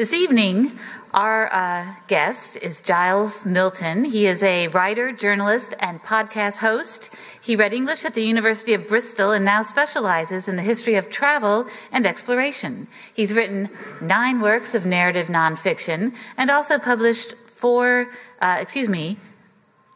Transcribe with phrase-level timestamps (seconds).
[0.00, 0.78] This evening,
[1.12, 4.06] our uh, guest is Giles Milton.
[4.06, 7.14] He is a writer, journalist, and podcast host.
[7.42, 11.10] He read English at the University of Bristol and now specializes in the history of
[11.10, 12.88] travel and exploration.
[13.12, 13.68] He's written
[14.00, 18.08] nine works of narrative nonfiction and also published four,
[18.40, 19.18] uh, excuse me,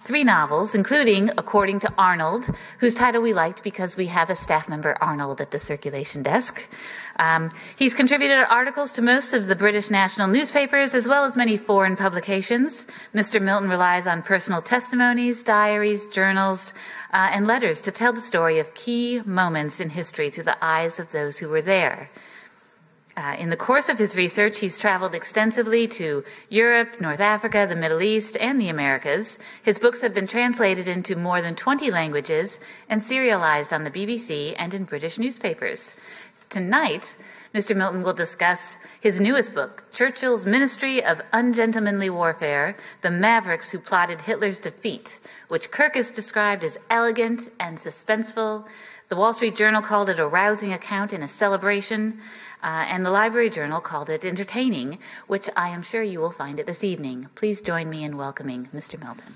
[0.04, 2.44] three novels, including According to Arnold,
[2.78, 6.68] whose title we liked because we have a staff member, Arnold, at the circulation desk.
[7.18, 11.56] Um, he's contributed articles to most of the British national newspapers as well as many
[11.56, 12.86] foreign publications.
[13.14, 13.40] Mr.
[13.40, 16.74] Milton relies on personal testimonies, diaries, journals,
[17.12, 20.98] uh, and letters to tell the story of key moments in history through the eyes
[20.98, 22.10] of those who were there.
[23.16, 27.76] Uh, in the course of his research, he's traveled extensively to Europe, North Africa, the
[27.76, 29.38] Middle East, and the Americas.
[29.62, 32.58] His books have been translated into more than 20 languages
[32.88, 35.94] and serialized on the BBC and in British newspapers.
[36.50, 37.16] Tonight,
[37.54, 37.76] Mr.
[37.76, 44.22] Milton will discuss his newest book, Churchill's Ministry of Ungentlemanly Warfare The Mavericks Who Plotted
[44.22, 48.66] Hitler's Defeat, which Kirkus described as elegant and suspenseful.
[49.08, 52.18] The Wall Street Journal called it a rousing account and a celebration.
[52.64, 56.58] Uh, and the Library Journal called it entertaining, which I am sure you will find
[56.58, 57.28] it this evening.
[57.34, 58.98] Please join me in welcoming Mr.
[58.98, 59.34] Milton.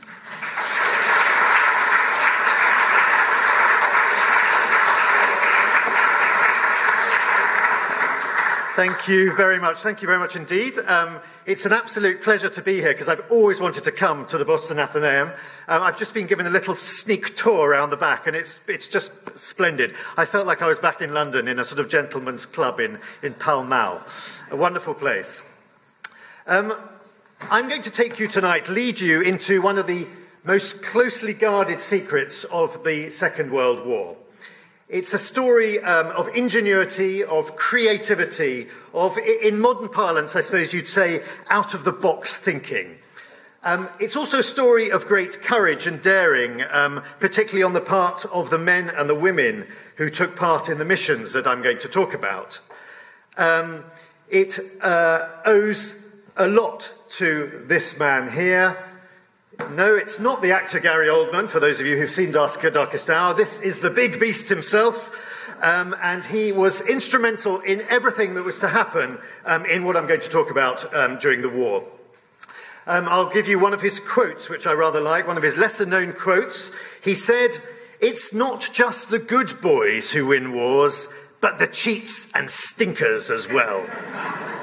[8.79, 9.79] Thank you very much.
[9.79, 10.79] Thank you very much indeed.
[10.87, 14.39] Um, it's an absolute pleasure to be here because I've always wanted to come to
[14.39, 15.33] the Boston Athenaeum.
[15.67, 18.87] Um, I've just been given a little sneak tour around the back and it's, it's
[18.87, 19.97] just splendid.
[20.17, 23.01] I felt like I was back in London in a sort of gentleman's club in,
[23.21, 24.01] in Pall Mall.
[24.53, 25.53] A wonderful place.
[26.47, 26.73] Um,
[27.51, 30.07] I'm going to take you tonight, lead you into one of the
[30.45, 34.18] most closely guarded secrets of the Second World War.
[34.89, 40.89] It's a story um, of ingenuity, of creativity, of, in modern parlance, I suppose you'd
[40.89, 42.97] say, out of the box thinking.
[43.65, 48.25] Um, it's also a story of great courage and daring, um, particularly on the part
[48.27, 49.67] of the men and the women
[49.97, 52.59] who took part in the missions that I'm going to talk about.
[53.37, 53.85] Um,
[54.31, 56.03] it uh, owes
[56.39, 58.75] a lot to this man here,
[59.73, 63.35] no, it's not the actor Gary Oldman, for those of you who've seen Darkest Hour.
[63.35, 65.15] This is the big beast himself.
[65.63, 70.07] Um, and he was instrumental in everything that was to happen um, in what I'm
[70.07, 71.85] going to talk about um, during the war.
[72.87, 75.57] Um, I'll give you one of his quotes, which I rather like, one of his
[75.57, 76.71] lesser known quotes.
[77.03, 77.59] He said,
[78.01, 81.09] It's not just the good boys who win wars,
[81.41, 83.85] but the cheats and stinkers as well.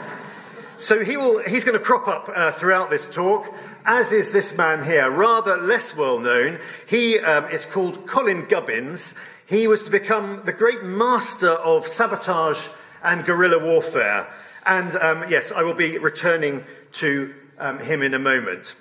[0.77, 3.53] so he will, he's going to crop up uh, throughout this talk
[3.85, 6.59] as is this man here, rather less well known.
[6.88, 9.18] He um, is called Colin Gubbins.
[9.46, 12.68] He was to become the great master of sabotage
[13.03, 14.28] and guerrilla warfare.
[14.66, 16.63] And um, yes, I will be returning
[16.94, 18.75] to um, him in a moment.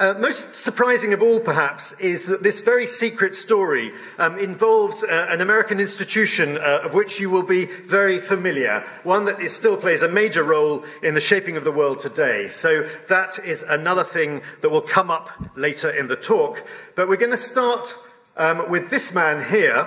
[0.00, 5.26] Uh, most surprising of all, perhaps, is that this very secret story um, involves uh,
[5.28, 9.76] an American institution uh, of which you will be very familiar, one that is, still
[9.76, 12.48] plays a major role in the shaping of the world today.
[12.48, 16.66] So that is another thing that will come up later in the talk.
[16.94, 17.94] But we're going to start
[18.38, 19.86] um, with this man here.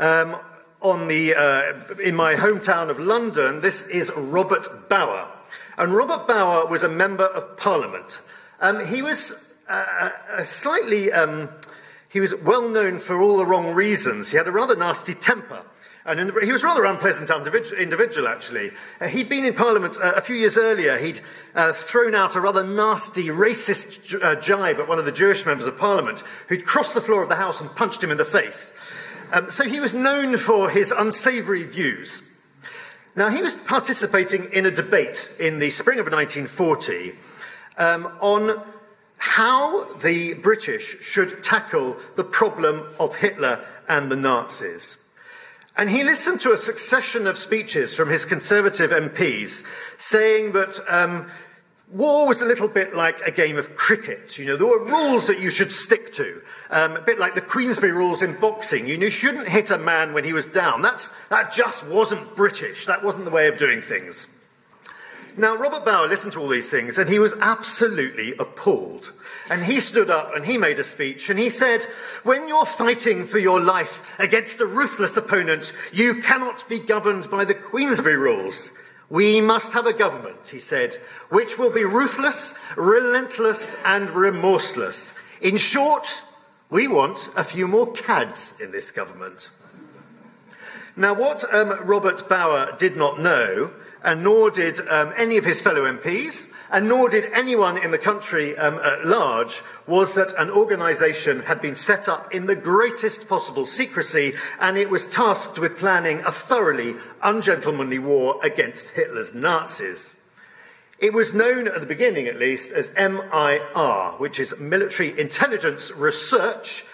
[0.00, 0.38] Um,
[0.80, 5.28] on the, uh, in my hometown of London, this is Robert Bower.
[5.78, 8.20] And Robert Bower was a member of Parliament.
[8.62, 11.50] Um, he was uh, uh, slightly, um,
[12.08, 14.30] he was well known for all the wrong reasons.
[14.30, 15.64] He had a rather nasty temper.
[16.04, 17.30] And he was a rather unpleasant
[17.78, 18.70] individual, actually.
[19.00, 20.96] Uh, he'd been in Parliament uh, a few years earlier.
[20.96, 21.20] He'd
[21.54, 25.66] uh, thrown out a rather nasty, racist uh, jibe at one of the Jewish members
[25.66, 28.72] of Parliament, who'd crossed the floor of the House and punched him in the face.
[29.32, 32.28] Um, so he was known for his unsavoury views.
[33.14, 37.12] Now, he was participating in a debate in the spring of 1940
[37.78, 38.60] um, on
[39.18, 44.98] how the British should tackle the problem of Hitler and the Nazis.
[45.76, 49.64] And he listened to a succession of speeches from his Conservative MPs
[49.96, 51.30] saying that um,
[51.92, 54.38] war was a little bit like a game of cricket.
[54.38, 57.40] You know, there were rules that you should stick to, um, a bit like the
[57.40, 58.86] Queensberry rules in boxing.
[58.86, 60.82] You, know, you shouldn't hit a man when he was down.
[60.82, 62.86] That's, that just wasn't British.
[62.86, 64.26] That wasn't the way of doing things.
[65.36, 69.12] Now, Robert Bower listened to all these things and he was absolutely appalled.
[69.50, 71.84] And he stood up and he made a speech and he said,
[72.22, 77.44] When you're fighting for your life against a ruthless opponent, you cannot be governed by
[77.44, 78.72] the Queensberry rules.
[79.08, 80.94] We must have a government, he said,
[81.28, 85.14] which will be ruthless, relentless, and remorseless.
[85.40, 86.22] In short,
[86.70, 89.50] we want a few more cads in this government.
[90.96, 93.72] Now, what um, Robert Bower did not know
[94.04, 97.98] and nor did um, any of his fellow MPs, and nor did anyone in the
[97.98, 103.28] country um, at large, was that an organisation had been set up in the greatest
[103.28, 110.16] possible secrecy, and it was tasked with planning a thoroughly ungentlemanly war against Hitler's Nazis.
[110.98, 116.84] It was known at the beginning, at least, as MIR, which is Military Intelligence Research,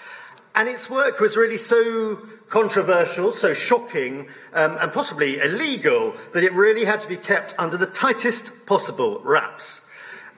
[0.54, 6.52] and its work was really so controversial, so shocking, um, and possibly illegal that it
[6.52, 9.82] really had to be kept under the tightest possible wraps.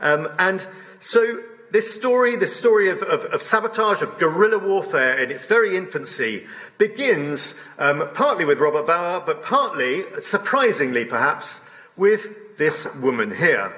[0.00, 0.66] Um, and
[0.98, 1.40] so
[1.70, 6.46] this story, this story of, of, of, sabotage, of guerrilla warfare in its very infancy,
[6.78, 11.64] begins um, partly with Robert Bower, but partly, surprisingly perhaps,
[11.96, 13.72] with this woman here.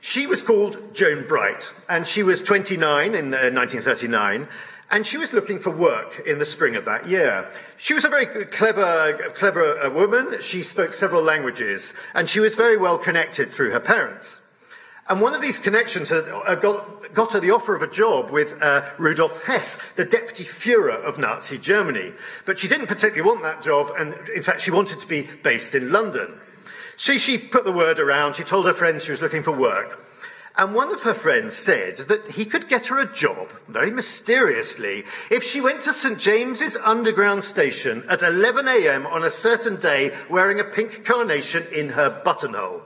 [0.00, 4.46] She was called Joan Bright, and she was 29 in 1939, uh,
[4.90, 7.48] and she was looking for work in the spring of that year.
[7.76, 10.40] She was a very clever, clever uh, woman.
[10.40, 14.42] She spoke several languages, and she was very well connected through her parents.
[15.10, 18.30] And one of these connections had, uh, got, got, her the offer of a job
[18.30, 22.12] with uh, Rudolf Hess, the deputy Fuhrer of Nazi Germany.
[22.44, 25.74] But she didn't particularly want that job, and in fact, she wanted to be based
[25.74, 26.38] in London.
[26.96, 30.04] She, she put the word around, she told her friends she was looking for work.
[30.58, 35.04] And one of her friends said that he could get her a job, very mysteriously,
[35.30, 36.18] if she went to St.
[36.18, 39.06] James's Underground Station at 11 a.m.
[39.06, 42.82] on a certain day wearing a pink carnation in her buttonhole.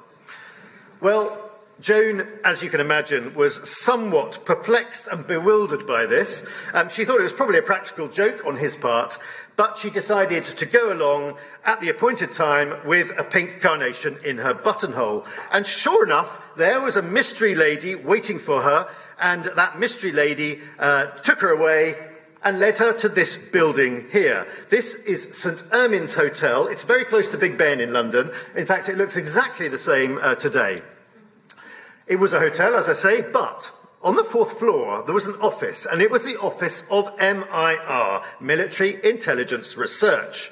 [1.00, 6.48] Well, Joan, as you can imagine, was somewhat perplexed and bewildered by this.
[6.74, 9.18] Um, she thought it was probably a practical joke on his part,
[9.56, 14.38] but she decided to go along at the appointed time with a pink carnation in
[14.38, 15.26] her buttonhole.
[15.52, 18.88] And sure enough, there was a mystery lady waiting for her,
[19.20, 21.94] and that mystery lady uh, took her away
[22.44, 24.46] and led her to this building here.
[24.68, 25.58] This is St.
[25.72, 26.66] Ermin's Hotel.
[26.66, 28.30] It's very close to Big Ben in London.
[28.56, 30.80] In fact, it looks exactly the same uh, today.
[32.06, 33.70] It was a hotel, as I say, but
[34.04, 38.20] on the fourth floor, there was an office, and it was the office of MIR,
[38.40, 40.50] Military Intelligence Research.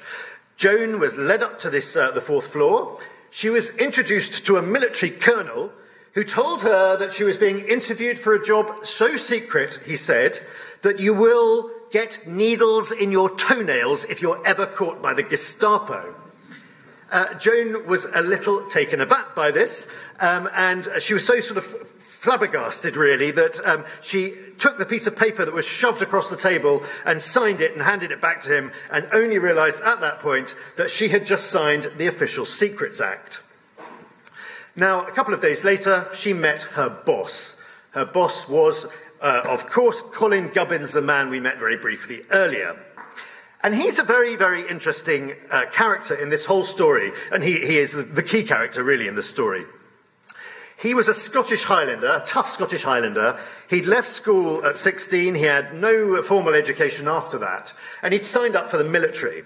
[0.55, 2.97] Joan was led up to this, uh, the fourth floor.
[3.29, 5.71] She was introduced to a military colonel
[6.13, 10.39] who told her that she was being interviewed for a job so secret, he said,
[10.81, 16.15] that you will get needles in your toenails if you're ever caught by the Gestapo.
[17.11, 21.57] Uh, Joan was a little taken aback by this, um, and she was so sort
[21.57, 21.65] of
[22.21, 26.37] flabbergasted, really, that um, she took the piece of paper that was shoved across the
[26.37, 30.19] table and signed it and handed it back to him, and only realised at that
[30.19, 33.41] point that she had just signed the Official Secrets Act.
[34.75, 37.59] Now, a couple of days later, she met her boss.
[37.89, 38.85] Her boss was,
[39.19, 42.79] uh, of course, Colin Gubbins, the man we met very briefly earlier.
[43.63, 47.79] And he's a very, very interesting uh, character in this whole story, and he, he
[47.79, 49.63] is the, the key character, really, in the story.
[50.81, 53.37] He was a Scottish Highlander, a tough Scottish Highlander.
[53.69, 55.35] He'd left school at 16.
[55.35, 57.71] He had no formal education after that.
[58.01, 59.43] And he'd signed up for the military.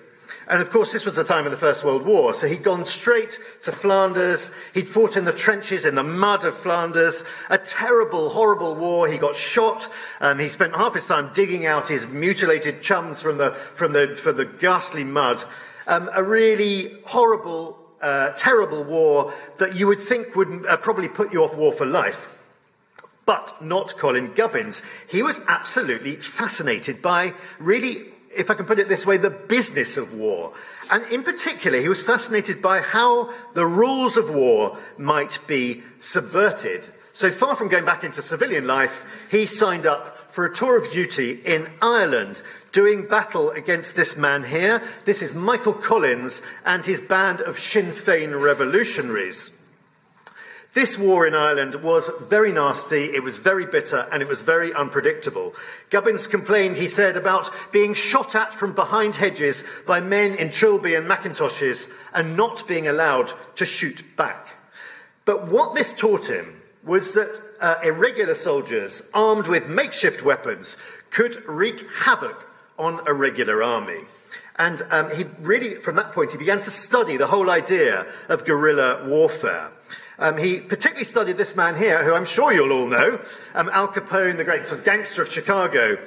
[0.47, 2.33] And of course, this was the time of the First World War.
[2.33, 4.51] So he'd gone straight to Flanders.
[4.73, 7.25] He'd fought in the trenches in the mud of Flanders.
[7.49, 9.07] A terrible, horrible war.
[9.09, 9.89] He got shot.
[10.21, 14.15] Um, he spent half his time digging out his mutilated chums from the, from the,
[14.15, 15.43] from the ghastly mud.
[15.85, 21.33] Um, a really horrible uh, terrible war that you would think would uh, probably put
[21.33, 22.31] you off war for life.
[23.25, 24.83] But not Colin Gubbins.
[25.09, 28.03] He was absolutely fascinated by really,
[28.35, 30.53] if I can put it this way, the business of war.
[30.91, 36.87] And in particular, he was fascinated by how the rules of war might be subverted.
[37.13, 40.91] So far from going back into civilian life, he signed up for a tour of
[40.91, 42.41] duty in Ireland,
[42.73, 44.81] doing battle against this man here.
[45.05, 49.57] This is Michael Collins and his band of Sinn Féin revolutionaries.
[50.73, 54.73] This war in Ireland was very nasty, it was very bitter, and it was very
[54.73, 55.53] unpredictable.
[55.89, 60.95] Gubbins complained, he said, about being shot at from behind hedges by men in trilby
[60.95, 64.49] and macintoshes and not being allowed to shoot back.
[65.23, 66.54] But what this taught him
[66.85, 70.77] was that uh, irregular soldiers armed with makeshift weapons
[71.09, 74.01] could wreak havoc on a regular army.
[74.57, 78.45] And um, he really, from that point, he began to study the whole idea of
[78.45, 79.71] guerrilla warfare.
[80.17, 83.19] Um, he particularly studied this man here, who I'm sure you'll all know,
[83.53, 85.97] um, Al Capone, the great sort of gangster of Chicago.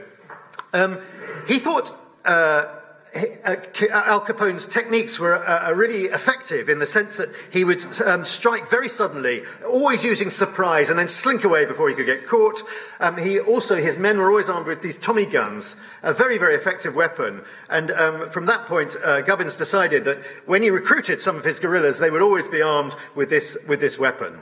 [0.73, 0.99] Um,
[1.47, 1.93] he thought
[2.25, 2.78] uh,
[3.15, 8.25] Al Capone's techniques were uh, uh, really effective in the sense that he would um,
[8.25, 12.63] strike very suddenly, always using surprise, and then slink away before he could get caught.
[13.01, 16.55] Um, he also, his men were always armed with these Tommy guns, a very, very
[16.55, 17.43] effective weapon.
[17.71, 21.61] And um, from that point, uh, Gubbins decided that when he recruited some of his
[21.61, 24.41] guerrillas, they would always be armed with this, with this weapon.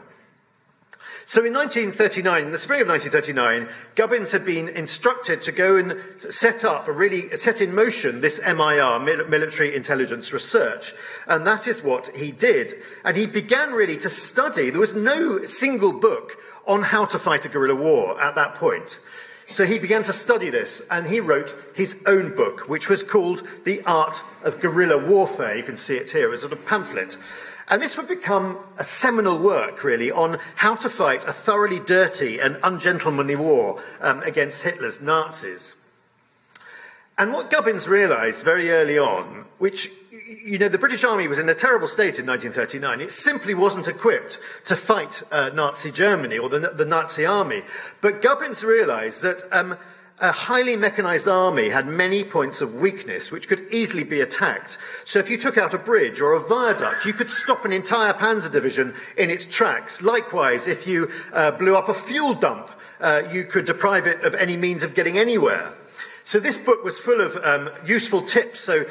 [1.29, 6.01] So in 1939, in the spring of 1939, Gubbins had been instructed to go and
[6.33, 10.93] set up, really set in motion this MIR, military intelligence research.
[11.27, 12.75] And that is what he did.
[13.05, 14.71] And he began really to study.
[14.71, 19.01] There was no single book on how to fight a guerrilla war at that point.
[19.49, 23.43] So he began to study this, and he wrote his own book, which was called
[23.65, 25.57] The Art of Guerrilla Warfare.
[25.57, 27.17] You can see it here as a pamphlet.
[27.69, 32.39] And this would become a seminal work, really, on how to fight a thoroughly dirty
[32.39, 35.77] and ungentlemanly war um, against Hitler's Nazis.
[37.19, 39.91] And what Gubbins realized very early on, which,
[40.45, 43.01] you know, the British Army was in a terrible state in 1939.
[43.01, 47.63] It simply wasn't equipped to fight uh, Nazi Germany or the, the, Nazi army.
[48.03, 49.79] But Gubbins realized that um,
[50.19, 54.79] a highly mechanized army had many points of weakness which could easily be attacked.
[55.05, 58.15] So if you took out a bridge or a viaduct, you could stop an entire
[58.15, 60.03] panzer division in its tracks.
[60.03, 64.35] Likewise, if you uh, blew up a fuel dump, uh, you could deprive it of
[64.35, 65.73] any means of getting anywhere.
[66.25, 68.61] So this book was full of um, useful tips.
[68.61, 68.87] So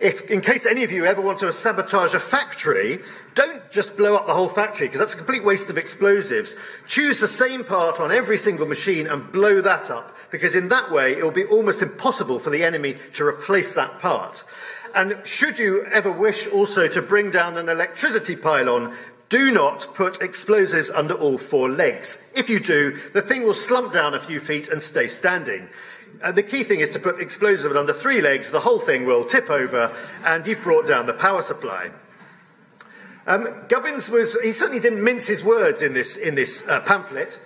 [0.00, 3.00] if, in case any of you ever want to sabotage a factory,
[3.34, 6.56] don't just blow up the whole factory because that's a complete waste of explosives.
[6.86, 10.90] Choose the same part on every single machine and blow that up because in that
[10.90, 14.44] way it will be almost impossible for the enemy to replace that part.
[14.94, 18.94] And should you ever wish also to bring down an electricity pylon,
[19.28, 22.30] do not put explosives under all four legs.
[22.34, 25.68] If you do, the thing will slump down a few feet and stay standing.
[26.22, 29.24] And the key thing is to put explosives under three legs, the whole thing will
[29.24, 29.92] tip over,
[30.24, 31.90] and you've brought down the power supply.
[33.26, 37.38] Um, Gubbins was, he certainly didn't mince his words in this, in this uh, pamphlet.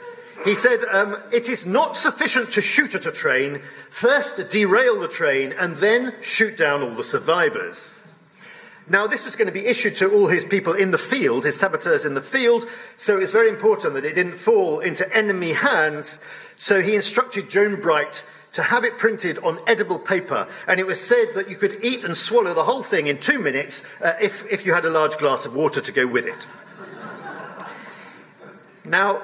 [0.44, 5.08] He said, um, It is not sufficient to shoot at a train, first derail the
[5.08, 7.94] train, and then shoot down all the survivors.
[8.86, 11.58] Now, this was going to be issued to all his people in the field, his
[11.58, 16.22] saboteurs in the field, so it's very important that it didn't fall into enemy hands.
[16.56, 18.22] So he instructed Joan Bright
[18.52, 22.04] to have it printed on edible paper, and it was said that you could eat
[22.04, 25.16] and swallow the whole thing in two minutes uh, if, if you had a large
[25.16, 26.46] glass of water to go with it.
[28.84, 29.22] Now,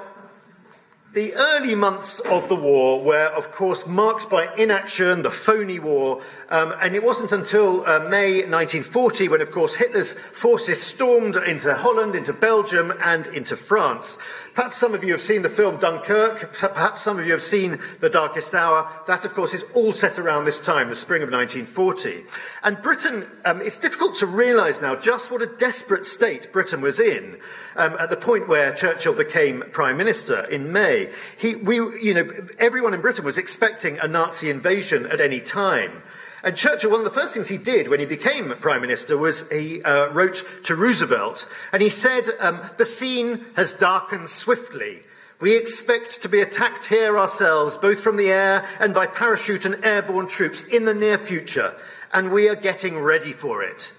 [1.13, 6.21] the early months of the war were, of course, marked by inaction, the phony war,
[6.51, 11.73] um, and it wasn't until uh, May 1940 when, of course, Hitler's forces stormed into
[11.75, 14.19] Holland, into Belgium, and into France.
[14.55, 17.79] Perhaps some of you have seen the film Dunkirk, perhaps some of you have seen
[18.01, 18.91] The Darkest Hour.
[19.07, 22.25] That, of course, is all set around this time, the spring of 1940.
[22.65, 26.99] And Britain, um, it's difficult to realise now just what a desperate state Britain was
[26.99, 27.39] in
[27.77, 31.11] um, at the point where Churchill became Prime Minister in May.
[31.39, 32.29] He, we, you know,
[32.59, 36.03] everyone in Britain was expecting a Nazi invasion at any time.
[36.43, 39.51] And Churchill, one of the first things he did when he became Prime Minister was
[39.51, 45.03] he uh, wrote to Roosevelt and he said, um, The scene has darkened swiftly.
[45.41, 49.83] We expect to be attacked here ourselves, both from the air and by parachute and
[49.85, 51.75] airborne troops in the near future,
[52.13, 53.93] and we are getting ready for it.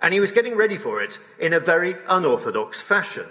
[0.00, 3.26] And he was getting ready for it in a very unorthodox fashion.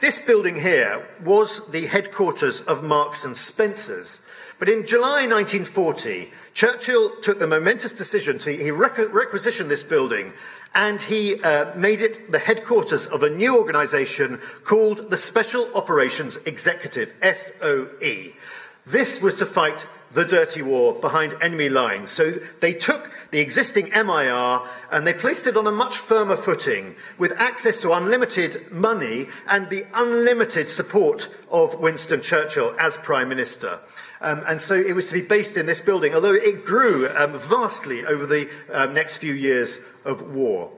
[0.00, 4.24] This building here was the headquarters of Marks and Spencer's.
[4.58, 10.32] But in July 1940, Churchill took the momentous decision to he requisitioned this building
[10.74, 16.36] and he uh, made it the headquarters of a new organization called the Special Operations
[16.38, 18.32] Executive, SOE.
[18.84, 22.10] This was to fight the dirty war behind enemy lines.
[22.10, 24.60] So they took the existing MIR
[24.90, 29.68] and they placed it on a much firmer footing with access to unlimited money and
[29.68, 33.78] the unlimited support of Winston Churchill as Prime Minister.
[34.20, 37.38] Um, and so it was to be based in this building, although it grew um,
[37.38, 40.72] vastly over the um, next few years of war.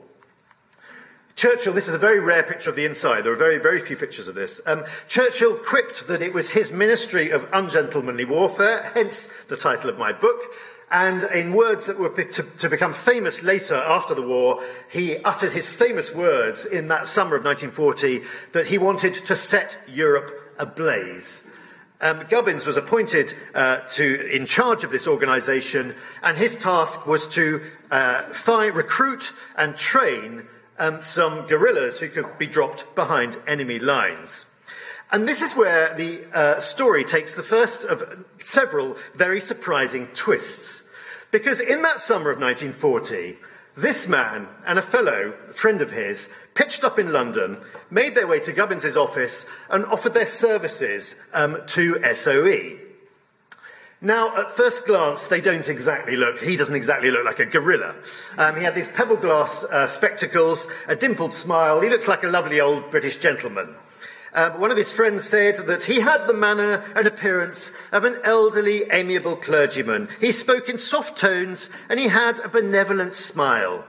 [1.36, 3.24] Churchill, this is a very rare picture of the inside.
[3.24, 4.60] There are very, very few pictures of this.
[4.66, 9.98] Um, Churchill quipped that it was his ministry of ungentlemanly warfare, hence the title of
[9.98, 10.42] my book.
[10.90, 15.52] And in words that were to, to, become famous later after the war, he uttered
[15.52, 21.49] his famous words in that summer of 1940 that he wanted to set Europe ablaze.
[22.02, 27.26] Um, Gubbins was appointed uh, to, in charge of this organization, and his task was
[27.34, 28.22] to uh,
[28.72, 30.46] recruit and train
[30.78, 34.46] um, some guerrillas who could be dropped behind enemy lines.
[35.12, 40.90] And this is where the uh, story takes the first of several very surprising twists.
[41.30, 43.36] Because in that summer of 1940,
[43.76, 47.58] this man and a fellow, a friend of his, pitched up in London,
[47.90, 52.78] made their way to Gubbins's office, and offered their services um, to SOE.
[54.02, 57.94] Now, at first glance, they don't exactly look, he doesn't exactly look like a gorilla.
[58.38, 62.28] Um, he had these pebble glass uh, spectacles, a dimpled smile, he looks like a
[62.28, 63.74] lovely old British gentleman.
[64.32, 68.16] Uh, one of his friends said that he had the manner and appearance of an
[68.22, 70.08] elderly, amiable clergyman.
[70.20, 73.84] He spoke in soft tones and he had a benevolent smile.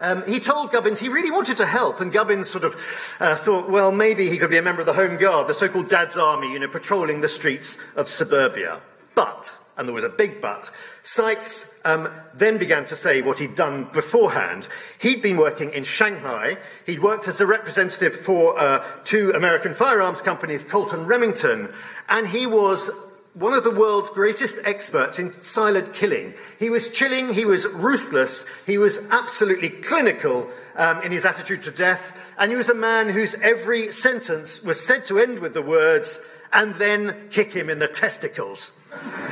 [0.00, 2.76] Um, he told Gubbins he really wanted to help, and Gubbins sort of
[3.18, 5.68] uh, thought, well, maybe he could be a member of the Home Guard, the so
[5.68, 8.80] called Dad's Army, you know, patrolling the streets of suburbia.
[9.16, 10.70] But, and there was a big but,
[11.02, 14.68] Sykes um, then began to say what he'd done beforehand.
[15.00, 16.56] He'd been working in Shanghai.
[16.84, 21.68] He'd worked as a representative for uh, two American firearms companies, Colt and Remington,
[22.08, 22.90] and he was
[23.34, 26.34] one of the world's greatest experts in silent killing.
[26.58, 31.70] He was chilling, he was ruthless, he was absolutely clinical um, in his attitude to
[31.70, 35.62] death, and he was a man whose every sentence was said to end with the
[35.62, 38.72] words, and then kick him in the testicles.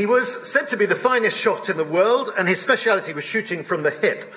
[0.00, 3.22] he was said to be the finest shot in the world, and his speciality was
[3.22, 4.32] shooting from the hip.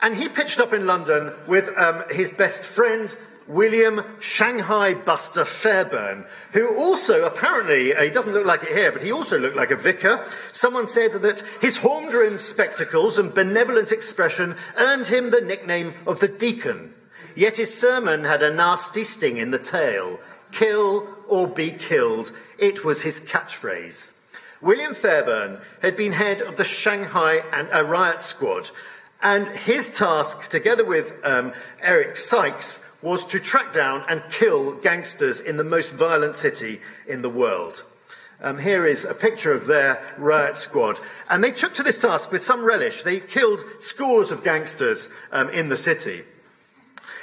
[0.00, 3.12] And he pitched up in London with um, his best friend,
[3.48, 9.02] William Shanghai Buster Fairbairn, who also apparently, uh, he doesn't look like it here, but
[9.02, 10.24] he also looked like a vicar.
[10.52, 16.20] Someone said that his horn rimmed spectacles and benevolent expression earned him the nickname of
[16.20, 16.94] the deacon.
[17.34, 20.20] Yet his sermon had a nasty sting in the tail
[20.52, 22.30] kill or be killed.
[22.60, 24.19] It was his catchphrase.
[24.60, 28.70] William Fairbairn had been head of the Shanghai and, uh, riot squad,
[29.22, 35.40] and his task, together with um, Eric Sykes, was to track down and kill gangsters
[35.40, 37.84] in the most violent city in the world.
[38.42, 40.98] Um, here is a picture of their riot squad.
[41.28, 43.02] And they took to this task with some relish.
[43.02, 46.22] They killed scores of gangsters um, in the city.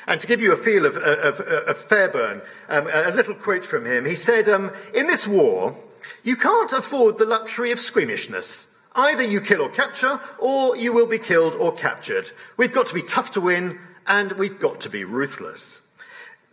[0.07, 3.85] And to give you a feel of, of, of Fairbairn, um, a little quote from
[3.85, 4.05] him.
[4.05, 5.75] He said, um, In this war,
[6.23, 8.73] you can't afford the luxury of squeamishness.
[8.95, 12.31] Either you kill or capture, or you will be killed or captured.
[12.57, 15.81] We've got to be tough to win and we've got to be ruthless.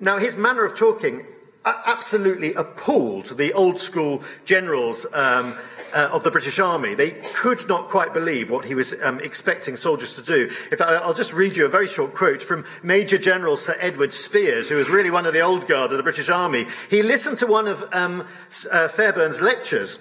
[0.00, 1.24] Now, his manner of talking
[1.64, 5.56] absolutely appalled the old school generals um,
[5.94, 6.94] uh, of the British Army.
[6.94, 10.50] They could not quite believe what he was um, expecting soldiers to do.
[10.70, 14.12] If I, will just read you a very short quote from Major General Sir Edward
[14.12, 16.66] Spears, who was really one of the old guard of the British Army.
[16.90, 18.26] He listened to one of um,
[18.72, 20.00] uh, Fairbairn's lectures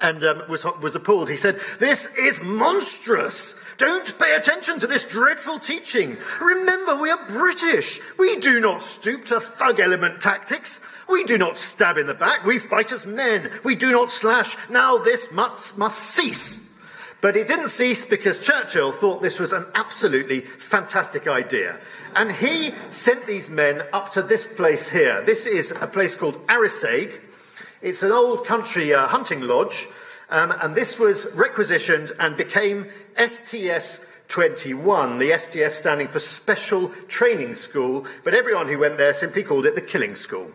[0.00, 1.28] and um, was, was appalled.
[1.28, 3.60] He said, This is monstrous.
[3.78, 6.16] Don't pay attention to this dreadful teaching.
[6.40, 8.00] Remember, we are British.
[8.18, 10.84] We do not stoop to thug element tactics.
[11.08, 12.44] We do not stab in the back.
[12.44, 13.50] We fight as men.
[13.62, 14.56] We do not slash.
[14.68, 16.68] Now this must, must cease.
[17.20, 21.78] But it didn't cease because Churchill thought this was an absolutely fantastic idea.
[22.16, 25.22] And he sent these men up to this place here.
[25.22, 27.20] This is a place called Arisaig.
[27.80, 29.86] It's an old country uh, hunting lodge
[30.30, 32.86] um, and this was requisitioned and became
[33.16, 39.42] STS 21, the STS standing for Special Training School, but everyone who went there simply
[39.42, 40.52] called it the Killing School.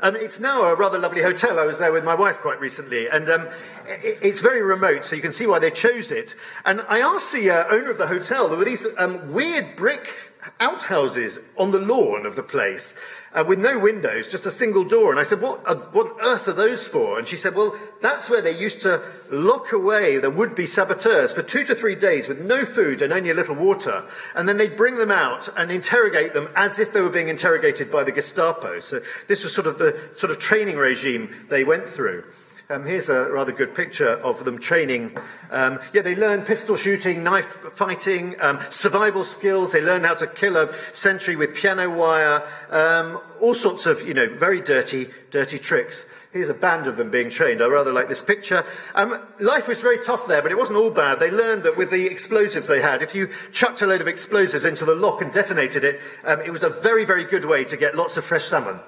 [0.00, 1.58] Um, it's now a rather lovely hotel.
[1.58, 3.48] I was there with my wife quite recently, and um,
[3.86, 6.34] it, it's very remote, so you can see why they chose it.
[6.64, 10.27] And I asked the uh, owner of the hotel, there were these um, weird brick
[10.60, 12.94] outhouses on the lawn of the place
[13.32, 15.10] uh, with no windows, just a single door.
[15.10, 17.18] And I said, what, uh, what on earth are those for?
[17.18, 21.42] And she said, well, that's where they used to lock away the would-be saboteurs for
[21.42, 24.04] two to three days with no food and only a little water.
[24.34, 27.90] And then they'd bring them out and interrogate them as if they were being interrogated
[27.90, 28.80] by the Gestapo.
[28.80, 32.24] So this was sort of the sort of training regime they went through.
[32.70, 35.16] Um, here's a rather good picture of them training.
[35.50, 39.72] Um, yeah, they learn pistol shooting, knife fighting, um, survival skills.
[39.72, 44.12] They learn how to kill a sentry with piano wire, um, all sorts of, you
[44.12, 46.12] know, very dirty, dirty tricks.
[46.30, 47.62] Here's a band of them being trained.
[47.62, 48.62] I rather like this picture.
[48.94, 51.20] Um, life was very tough there, but it wasn't all bad.
[51.20, 54.66] They learned that with the explosives they had, if you chucked a load of explosives
[54.66, 57.78] into the loch and detonated it, um, it was a very, very good way to
[57.78, 58.78] get lots of fresh salmon.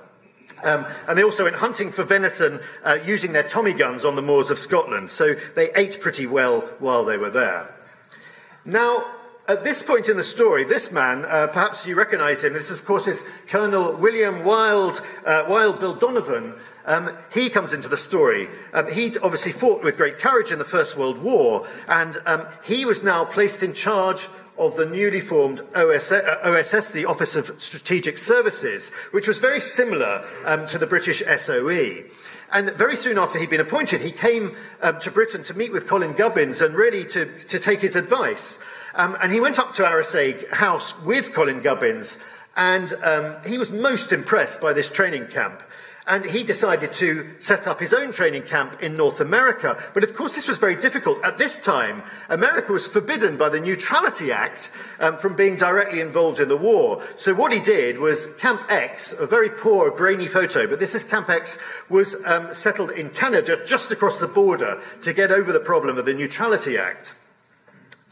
[0.63, 4.23] Um, and they also went hunting for venison uh, using their Tommy guns on the
[4.23, 5.11] moors of Scotland.
[5.11, 7.75] So they ate pretty well while they were there.
[8.65, 9.05] Now,
[9.49, 12.81] at this point in the story, this man, uh, perhaps you recognize him, this is,
[12.81, 16.55] of course is Colonel William Wild, uh, Wild Bill Donovan.
[16.91, 18.49] Um, he comes into the story.
[18.75, 22.85] Um, he'd obviously fought with great courage in the First World War, and um, he
[22.85, 24.27] was now placed in charge
[24.59, 29.61] of the newly formed OSS, uh, OSS, the Office of Strategic Services, which was very
[29.61, 32.03] similar um, to the British SOE.
[32.53, 35.87] And very soon after he'd been appointed, he came um, to Britain to meet with
[35.87, 38.59] Colin Gubbins and really to, to take his advice.
[38.97, 42.21] Um, and he went up to Arisaig House with Colin Gubbins,
[42.57, 45.63] and um, he was most impressed by this training camp
[46.07, 49.77] and he decided to set up his own training camp in North America.
[49.95, 51.23] But of course, this was very difficult.
[51.25, 56.41] At this time, America was forbidden by the Neutrality Act um, from being directly involved
[56.41, 57.03] in the war.
[57.17, 61.05] So what he did was Camp X, a very poor, grainy photo, but this is
[61.05, 61.59] Camp X,
[61.89, 66.07] was um, settled in Canada just across the border to get over the problem of
[66.07, 67.15] the Neutrality Act.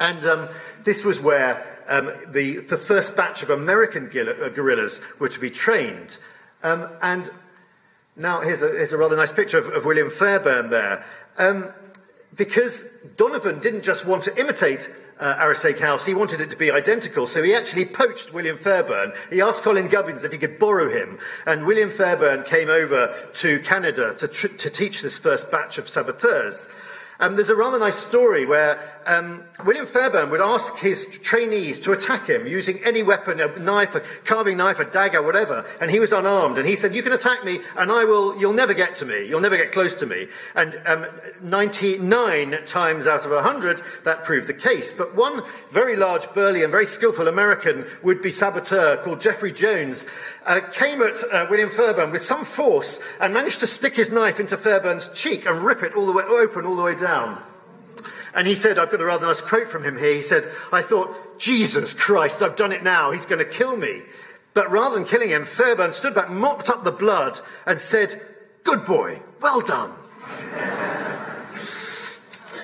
[0.00, 0.48] And um,
[0.84, 5.50] this was where um, the, the first batch of American uh, guerrillas were to be
[5.50, 6.18] trained.
[6.62, 7.30] Um, and
[8.18, 11.04] now, here's a, here's a rather nice picture of, of William Fairbairn there.
[11.38, 11.72] Um,
[12.36, 17.26] because Donovan didn't just want to imitate uh, House, he wanted it to be identical,
[17.26, 19.12] so he actually poached William Fairbairn.
[19.30, 23.58] He asked Colin Gubbins if he could borrow him, and William Fairbairn came over to
[23.60, 26.68] Canada to, tr- to teach this first batch of saboteurs.
[27.20, 31.90] Um, there's a rather nice story where um, William Fairbairn would ask his trainees to
[31.90, 35.98] attack him using any weapon, a knife, a carving knife, a dagger, whatever, and he
[35.98, 36.58] was unarmed.
[36.58, 38.38] And he said, "You can attack me, and I will.
[38.38, 39.26] You'll never get to me.
[39.26, 41.06] You'll never get close to me." And um,
[41.42, 44.92] 99 times out of 100, that proved the case.
[44.92, 50.06] But one very large, burly, and very skillful American would-be saboteur called Jeffrey Jones
[50.46, 54.38] uh, came at uh, William Fairbairn with some force and managed to stick his knife
[54.38, 57.07] into Fairbairn's cheek and rip it all the way open, all the way down.
[58.34, 60.14] And he said, I've got a rather nice quote from him here.
[60.14, 63.10] He said, I thought, Jesus Christ, I've done it now.
[63.10, 64.02] He's going to kill me.
[64.54, 68.20] But rather than killing him, Fairbairn stood back, mopped up the blood, and said,
[68.64, 69.92] Good boy, well done.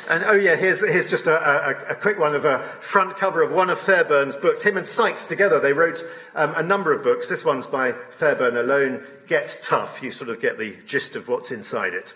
[0.07, 3.41] And oh yeah, here's, here's just a, a, a, quick one of a front cover
[3.41, 4.63] of one of Fairbairn's books.
[4.63, 6.05] Him and Sykes together, they wrote
[6.35, 7.31] um, a number of books.
[7.31, 10.03] This one's by Fairbairn alone, Get Tough.
[10.03, 12.13] You sort of get the gist of what's inside it.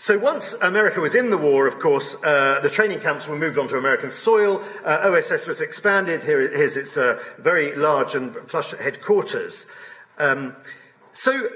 [0.00, 3.58] So once America was in the war, of course, uh, the training camps were moved
[3.58, 4.62] onto American soil.
[4.82, 6.22] Uh, OSS was expanded.
[6.22, 9.66] Here, here's its uh, very large and plush headquarters.
[10.16, 10.56] Um,
[11.12, 11.50] so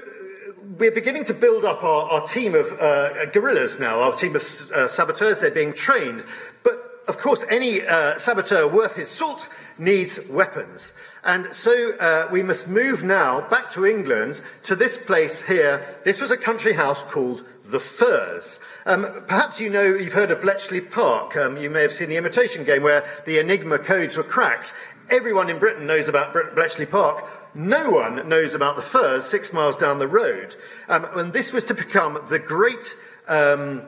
[0.77, 4.43] we're beginning to build up our, our team of uh, guerrillas now, our team of
[4.43, 5.41] uh, saboteurs.
[5.41, 6.23] They're being trained.
[6.63, 10.93] But of course, any uh, saboteur worth his salt needs weapons.
[11.23, 15.83] And so uh, we must move now back to England to this place here.
[16.03, 18.59] This was a country house called the Firs.
[18.85, 21.35] Um, perhaps you know, you've heard of Bletchley Park.
[21.35, 24.73] Um, you may have seen the imitation game where the Enigma codes were cracked.
[25.09, 27.27] Everyone in Britain knows about Bletchley Park.
[27.53, 30.55] No one knows about the Firs six miles down the road.
[30.89, 32.95] Um, and this was to become the great
[33.27, 33.83] um,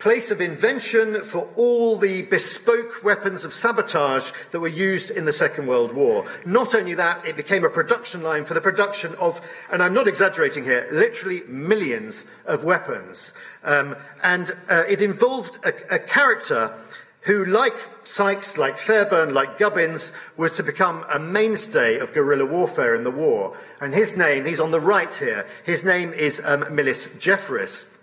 [0.00, 5.32] place of invention for all the bespoke weapons of sabotage that were used in the
[5.32, 6.24] Second World War.
[6.46, 10.08] Not only that, it became a production line for the production of, and I'm not
[10.08, 13.34] exaggerating here, literally millions of weapons.
[13.62, 16.74] Um, and uh, it involved a, a character
[17.22, 22.94] who, like Sykes, like Fairbairn, like Gubbins, was to become a mainstay of guerrilla warfare
[22.94, 23.54] in the war.
[23.82, 27.94] And his name, he's on the right here, his name is um, Millis Jefferis.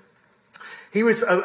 [0.98, 1.44] He was an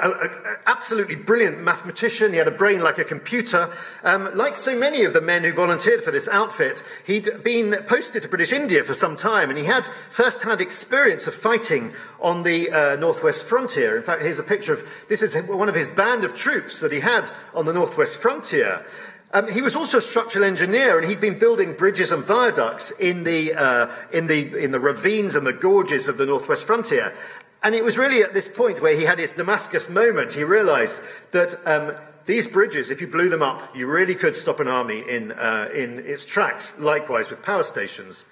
[0.67, 2.33] absolutely brilliant mathematician.
[2.33, 3.69] He had a brain like a computer.
[4.03, 8.23] Um, like so many of the men who volunteered for this outfit, he'd been posted
[8.23, 12.45] to British India for some time, and he had first hand experience of fighting on
[12.45, 13.95] the uh, northwest frontier.
[13.99, 16.91] In fact, here's a picture of this is one of his band of troops that
[16.91, 18.87] he had on the northwest frontier.
[19.35, 23.25] Um, he was also a structural engineer, and he'd been building bridges and viaducts in
[23.25, 27.15] the, uh, in, the, in the ravines and the gorges of the northwest frontier.
[27.62, 30.33] And it was really at this point where he had his Damascus moment.
[30.33, 31.94] He realized that um,
[32.27, 35.68] these bridges, if you blew them up, you really could stop an army in, uh,
[35.75, 36.79] in its tracks.
[36.79, 38.25] Likewise with power stations.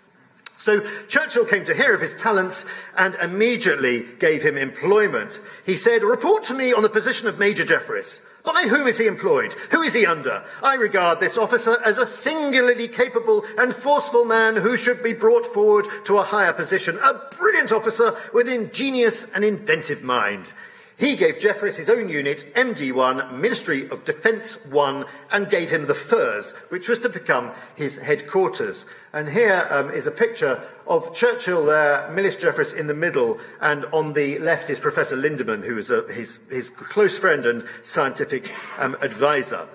[0.59, 2.67] So Churchill came to hear of his talents
[2.99, 5.41] and immediately gave him employment.
[5.65, 8.23] He said, Report to me on the position of Major Jefferis.
[8.45, 9.53] By whom is he employed?
[9.71, 10.43] Who is he under?
[10.63, 15.47] I regard this officer as a singularly capable and forceful man who should be brought
[15.47, 16.99] forward to a higher position.
[16.99, 20.53] A brilliant officer with ingenious and inventive mind.
[21.01, 25.95] He gave Jefferis his own unit, MD1, Ministry of Defence 1, and gave him the
[25.95, 28.85] Firs, which was to become his headquarters.
[29.15, 33.87] And here um, is a picture of Churchill there, Millis Jefferis in the middle, and
[33.87, 38.55] on the left is Professor Lindemann, who was a, his, his close friend and scientific
[38.79, 39.67] um, advisor.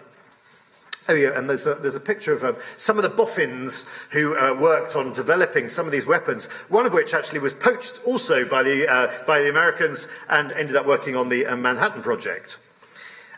[1.08, 4.36] Oh, yeah, and there's a, there's a picture of um, some of the boffins who
[4.36, 8.44] uh, worked on developing some of these weapons, one of which actually was poached also
[8.44, 12.58] by the, uh, by the Americans and ended up working on the uh, Manhattan Project.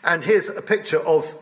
[0.02, 1.36] And here's a picture of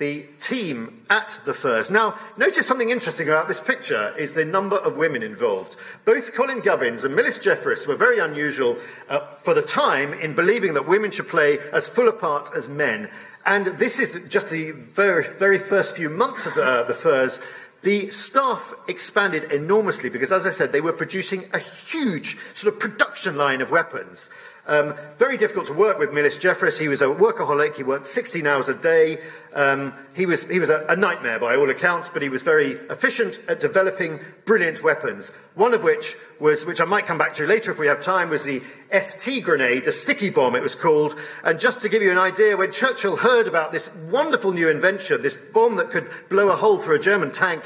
[0.00, 1.90] the team at the Firs.
[1.90, 5.76] Now, notice something interesting about this picture is the number of women involved.
[6.06, 8.78] Both Colin Gubbins and Millis Jefferis were very unusual
[9.10, 12.68] uh, for the time in believing that women should play as full a part as
[12.68, 13.10] men.
[13.44, 17.40] And this is just the very, very first few months of uh, the Firs.
[17.82, 22.80] The staff expanded enormously because, as I said, they were producing a huge sort of
[22.80, 24.30] production line of weapons.
[24.66, 26.78] Um, very difficult to work with Millis Jefferis.
[26.78, 27.76] He was a workaholic.
[27.76, 29.18] He worked 16 hours a day.
[29.54, 32.72] Um, he was, he was a, a, nightmare by all accounts, but he was very
[32.88, 35.30] efficient at developing brilliant weapons.
[35.54, 38.30] One of which was, which I might come back to later if we have time,
[38.30, 41.18] was the ST grenade, the sticky bomb it was called.
[41.42, 45.22] And just to give you an idea, when Churchill heard about this wonderful new invention,
[45.22, 47.62] this bomb that could blow a hole through a German tank,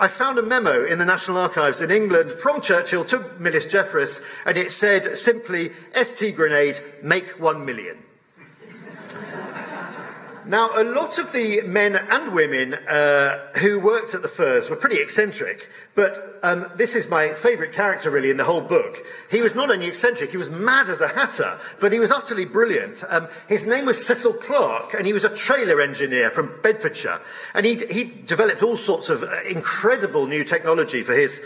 [0.00, 4.24] I found a memo in the National Archives in England from Churchill to Millis Jefferis,
[4.46, 7.98] and it said simply, ST grenade, make one million.
[10.50, 14.74] Now, a lot of the men and women uh, who worked at the Firs were
[14.74, 19.06] pretty eccentric, but um, this is my favourite character really in the whole book.
[19.30, 22.46] He was not only eccentric, he was mad as a hatter, but he was utterly
[22.46, 23.04] brilliant.
[23.08, 27.20] Um, his name was Cecil Clarke, and he was a trailer engineer from Bedfordshire.
[27.54, 31.40] And he, he developed all sorts of uh, incredible new technology for his,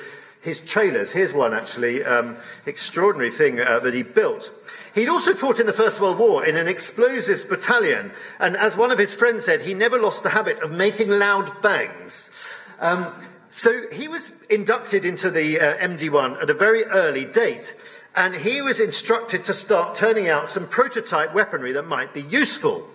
[0.45, 1.13] his trailers.
[1.13, 4.51] Here's one actually, um, extraordinary thing uh, that he built.
[4.95, 8.91] He'd also fought in the First World War in an explosives battalion, and as one
[8.91, 12.31] of his friends said, he never lost the habit of making loud bangs.
[12.79, 13.13] Um,
[13.51, 17.75] so he was inducted into the uh, MD1 at a very early date,
[18.15, 22.87] and he was instructed to start turning out some prototype weaponry that might be useful.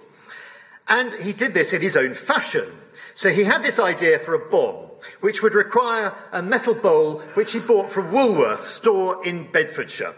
[0.88, 2.66] And he did this in his own fashion.
[3.14, 4.88] So he had this idea for a bomb,
[5.20, 10.14] which would require a metal bowl which he bought from Woolworth's store in Bedfordshire.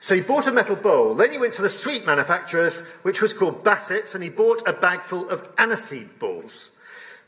[0.00, 1.14] So he bought a metal bowl.
[1.14, 4.72] Then he went to the sweet manufacturers, which was called Bassett's, and he bought a
[4.72, 6.70] bag full of aniseed balls.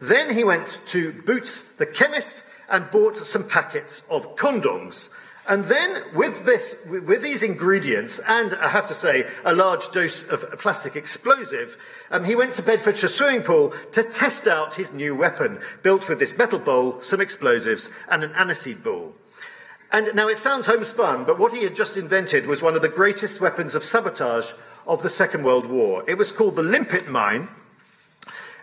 [0.00, 5.10] Then he went to Boots the chemist and bought some packets of condoms.
[5.48, 10.22] And then, with this, with these ingredients, and I have to say, a large dose
[10.28, 11.76] of plastic explosive,
[12.10, 16.18] um, he went to Bedfordshire swimming pool to test out his new weapon, built with
[16.18, 19.14] this metal bowl, some explosives, and an aniseed ball.
[19.92, 22.88] And now it sounds homespun, but what he had just invented was one of the
[22.88, 24.52] greatest weapons of sabotage
[24.86, 26.04] of the Second World War.
[26.06, 27.48] It was called the limpet mine,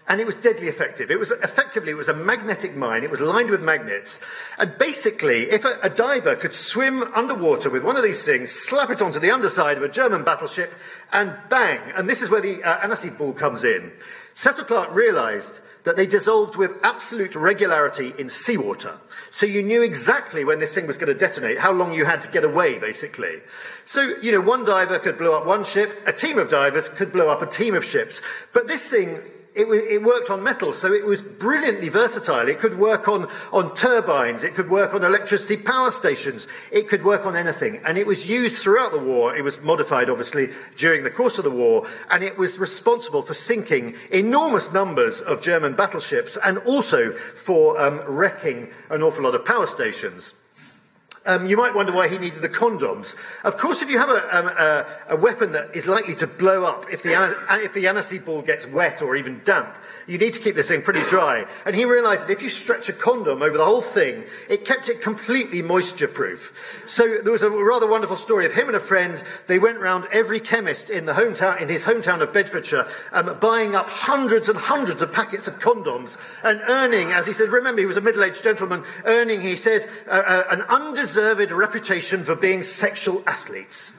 [0.07, 1.11] and it was deadly effective.
[1.11, 3.03] It was effectively it was a magnetic mine.
[3.03, 4.23] It was lined with magnets,
[4.57, 8.89] and basically, if a, a diver could swim underwater with one of these things, slap
[8.89, 10.73] it onto the underside of a German battleship,
[11.11, 11.79] and bang!
[11.95, 13.91] And this is where the uh, aniseed ball comes in.
[14.33, 18.93] Cecil Clarke realised that they dissolved with absolute regularity in seawater.
[19.29, 22.21] So you knew exactly when this thing was going to detonate, how long you had
[22.21, 23.35] to get away, basically.
[23.85, 27.13] So, you know, one diver could blow up one ship, a team of divers could
[27.13, 28.21] blow up a team of ships.
[28.53, 29.19] But this thing
[29.57, 32.47] it, it, worked on metal, so it was brilliantly versatile.
[32.47, 37.03] It could work on, on turbines, it could work on electricity power stations, it could
[37.03, 37.81] work on anything.
[37.85, 39.35] And it was used throughout the war.
[39.35, 43.33] It was modified, obviously, during the course of the war, and it was responsible for
[43.33, 49.43] sinking enormous numbers of German battleships and also for um, wrecking an awful lot of
[49.43, 50.35] power stations.
[51.27, 53.17] Um, you might wonder why he needed the condoms.
[53.43, 56.63] Of course, if you have a, um, a, a weapon that is likely to blow
[56.63, 57.13] up if the,
[57.63, 59.75] if the aniseed ball gets wet or even damp,
[60.07, 61.45] you need to keep this thing pretty dry.
[61.65, 64.87] And he realized that if you stretch a condom over the whole thing, it kept
[64.87, 66.83] it completely moisture proof.
[66.87, 69.21] So there was a rather wonderful story of him and a friend.
[69.47, 73.75] They went round every chemist in the hometown, in his hometown of Bedfordshire, um, buying
[73.75, 77.85] up hundreds and hundreds of packets of condoms and earning, as he said, remember he
[77.85, 82.61] was a middle-aged gentleman, earning, he said, uh, uh, an undeserved deserved reputation for being
[82.61, 83.97] sexual athletes.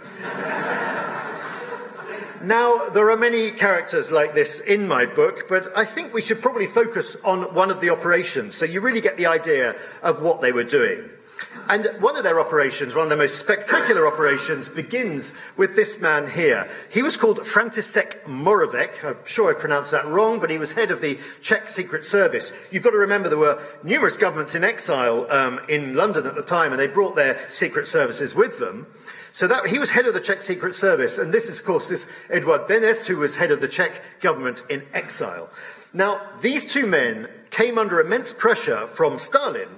[2.41, 6.41] now, there are many characters like this in my book, but I think we should
[6.41, 10.41] probably focus on one of the operations so you really get the idea of what
[10.41, 11.11] they were doing.
[11.71, 16.31] And one of their operations, one of their most spectacular operations, begins with this man
[16.31, 16.67] here.
[16.91, 19.05] He was called František Moravec.
[19.05, 22.55] I'm sure I've pronounced that wrong, but he was head of the Czech Secret Service.
[22.71, 26.43] You've got to remember there were numerous governments in exile um, in London at the
[26.43, 28.87] time, and they brought their secret services with them.
[29.33, 31.91] So that, he was head of the Czech Secret Service, and this is, of course,
[31.91, 35.51] this Eduard Benes, who was head of the Czech government in exile.
[35.93, 39.69] Now, these two men came under immense pressure from Stalin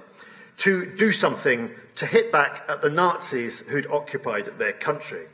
[0.57, 5.25] to do something to hit back at the Nazis who'd occupied their country.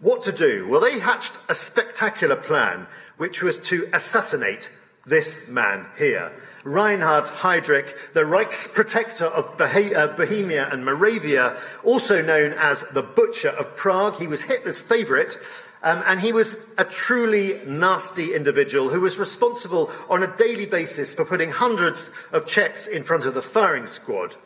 [0.00, 0.66] What to do?
[0.68, 4.70] Well, they hatched a spectacular plan, which was to assassinate
[5.06, 6.32] this man here.
[6.64, 13.50] Reinhard Heydrich, the Reich's protector of uh, Bohemia and Moravia, also known as the Butcher
[13.50, 14.16] of Prague.
[14.18, 15.36] He was Hitler's favourite,
[15.84, 21.12] Um, and he was a truly nasty individual who was responsible on a daily basis
[21.12, 24.36] for putting hundreds of Czechs in front of the firing squad.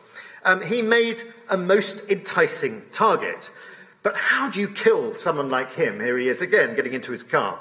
[0.46, 3.50] Um, he made a most enticing target.
[4.02, 5.98] But how do you kill someone like him?
[6.00, 7.58] Here he is again, getting into his car.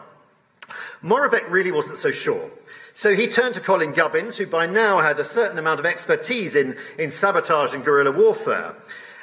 [1.04, 2.50] Moravec really wasn't so sure.
[2.93, 6.56] So he turned to Colin Gubbins, who by now had a certain amount of expertise
[6.56, 8.76] in, in sabotage and guerrilla warfare.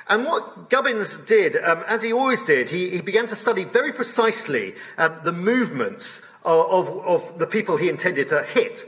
[0.08, 3.92] And what Gubbins did, um, as he always did, he, he, began to study very
[3.92, 8.84] precisely um, the movements of, of, of, the people he intended to hit.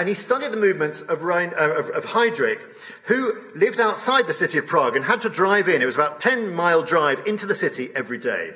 [0.00, 2.58] And he studied the movements of, Rhein, uh, of, of Heydrich,
[3.04, 5.82] who lived outside the city of Prague and had to drive in.
[5.82, 8.54] It was about a 10 mile drive into the city every day.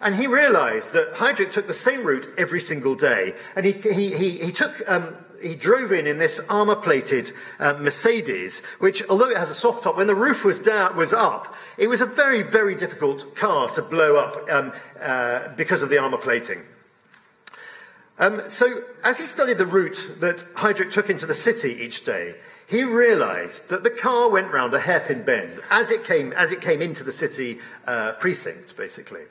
[0.00, 3.34] And he realized that Heydrich took the same route every single day.
[3.54, 7.74] And he, he, he, he took um, he drove in in this armor plated uh,
[7.74, 11.54] Mercedes, which, although it has a soft top, when the roof was down, was up,
[11.76, 15.98] it was a very, very difficult car to blow up um, uh, because of the
[15.98, 16.62] armor plating.
[18.18, 18.66] Um, so,
[19.04, 22.34] as he studied the route that Heydrich took into the city each day,
[22.66, 26.60] he realized that the car went round a hairpin bend as it came, as it
[26.60, 29.24] came into the city uh, precinct, basically.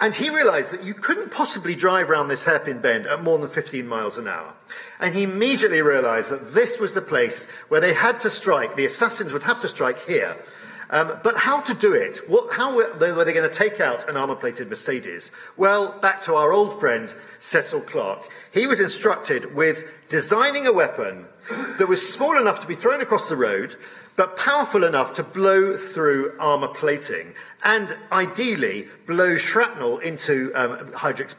[0.00, 3.48] And he realized that you couldn't possibly drive around this hairpin bend at more than
[3.48, 4.54] 15 miles an hour.
[4.98, 8.86] And he immediately realized that this was the place where they had to strike, the
[8.86, 10.36] assassins would have to strike here.
[10.92, 12.18] Um, but how to do it?
[12.28, 15.32] What, how were they, going to take out an armor plated Mercedes?
[15.56, 18.28] Well, back to our old friend Cecil Clarke.
[18.52, 21.24] He was instructed with designing a weapon
[21.78, 23.74] that was small enough to be thrown across the road,
[24.16, 27.32] but powerful enough to blow through armour plating
[27.64, 30.90] and ideally blow shrapnel into um,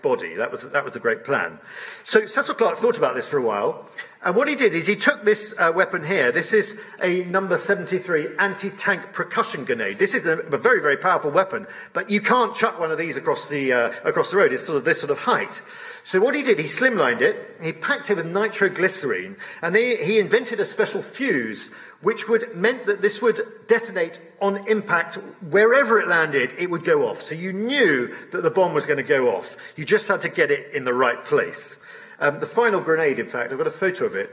[0.01, 0.33] body.
[0.33, 1.59] That was, that was the great plan.
[2.03, 3.87] So Cecil Clarke thought about this for a while.
[4.23, 6.31] And what he did is he took this uh, weapon here.
[6.31, 9.97] This is a number 73 anti tank percussion grenade.
[9.97, 13.17] This is a, a, very, very powerful weapon, but you can't chuck one of these
[13.17, 14.53] across the, uh, across the road.
[14.53, 15.62] It's sort of this sort of height.
[16.03, 20.19] So what he did, he slimlined it, he packed it with nitroglycerine, and they, he
[20.19, 25.15] invented a special fuse which would meant that this would detonate on impact
[25.49, 28.97] wherever it landed it would go off so you knew that the bomb was going
[28.97, 31.81] to go off you just had to get it in the right place
[32.23, 34.29] um, the final grenade in fact i've got a photo of it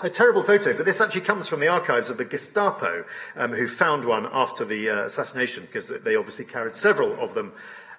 [0.00, 3.66] a terrible photo, but this actually comes from the archives of the Gestapo, um, who
[3.66, 7.52] found one after the uh, assassination, because they obviously carried several of them.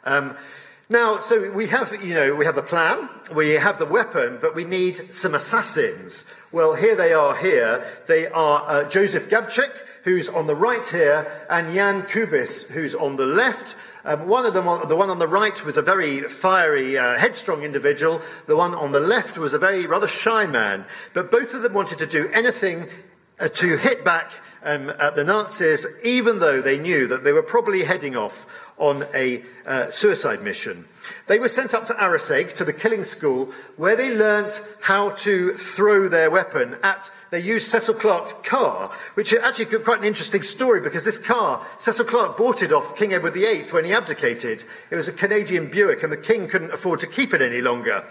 [0.05, 0.37] Um,
[0.89, 4.55] now, so we have, you know, we have the plan, we have the weapon, but
[4.55, 6.25] we need some assassins.
[6.51, 7.85] Well, here they are here.
[8.07, 9.69] They are uh, Joseph Gabčík,
[10.03, 13.75] who's on the right here, and Jan Kubis, who's on the left.
[14.05, 17.63] Um, one of them, the one on the right, was a very fiery, uh, headstrong
[17.63, 18.21] individual.
[18.47, 20.85] The one on the left was a very rather shy man.
[21.13, 22.88] But both of them wanted to do anything
[23.39, 24.31] uh, to hit back
[24.63, 28.45] um, at the Nazis, even though they knew that they were probably heading off
[28.79, 30.85] on a uh, suicide mission.
[31.27, 35.53] They were sent up to Arisaig, to the killing school, where they learnt how to
[35.53, 40.41] throw their weapon at, they used Cecil Clarke's car, which is actually quite an interesting
[40.41, 44.63] story because this car, Cecil Clark bought it off King Edward VIII when he abdicated.
[44.89, 48.03] It was a Canadian Buick and the king couldn't afford to keep it any longer.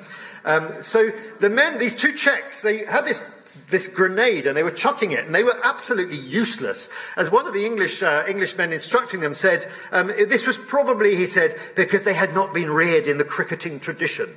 [0.44, 3.37] Um, so the men, these two Czechs, they had this
[3.70, 6.90] this grenade and they were chucking it and they were absolutely useless.
[7.16, 11.26] As one of the English, uh, Englishmen instructing them said, um, this was probably, he
[11.26, 14.28] said, because they had not been reared in the cricketing tradition.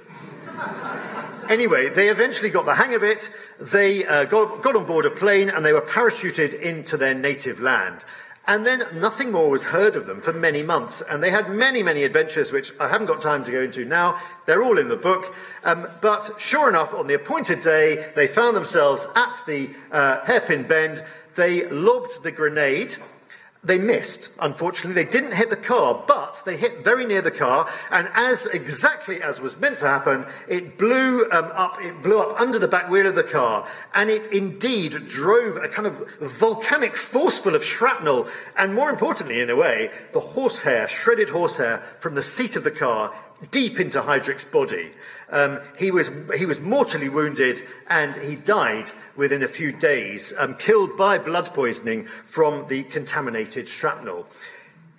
[1.50, 3.30] anyway, they eventually got the hang of it.
[3.60, 7.60] They uh, got, got on board a plane and they were parachuted into their native
[7.60, 8.04] land.
[8.48, 11.02] And then nothing more was heard of them for many months.
[11.02, 14.20] And they had many, many adventures, which I haven't got time to go into now.
[14.46, 15.34] They're all in the book.
[15.64, 20.64] Um, but sure enough, on the appointed day, they found themselves at the uh, hairpin
[20.64, 21.04] bend.
[21.36, 22.96] They lobbed the grenade
[23.64, 25.04] they missed, unfortunately.
[25.04, 29.22] They didn't hit the car, but they hit very near the car, and as exactly
[29.22, 32.90] as was meant to happen, it blew um, up, it blew up under the back
[32.90, 38.28] wheel of the car, and it indeed drove a kind of volcanic forceful of shrapnel,
[38.58, 42.72] and more importantly, in a way, the horsehair, shredded horsehair from the seat of the
[42.72, 43.14] car
[43.50, 44.92] deep into Heydrich's body.
[45.32, 50.56] Um, he, was, he was mortally wounded and he died within a few days, um,
[50.56, 54.28] killed by blood poisoning from the contaminated shrapnel.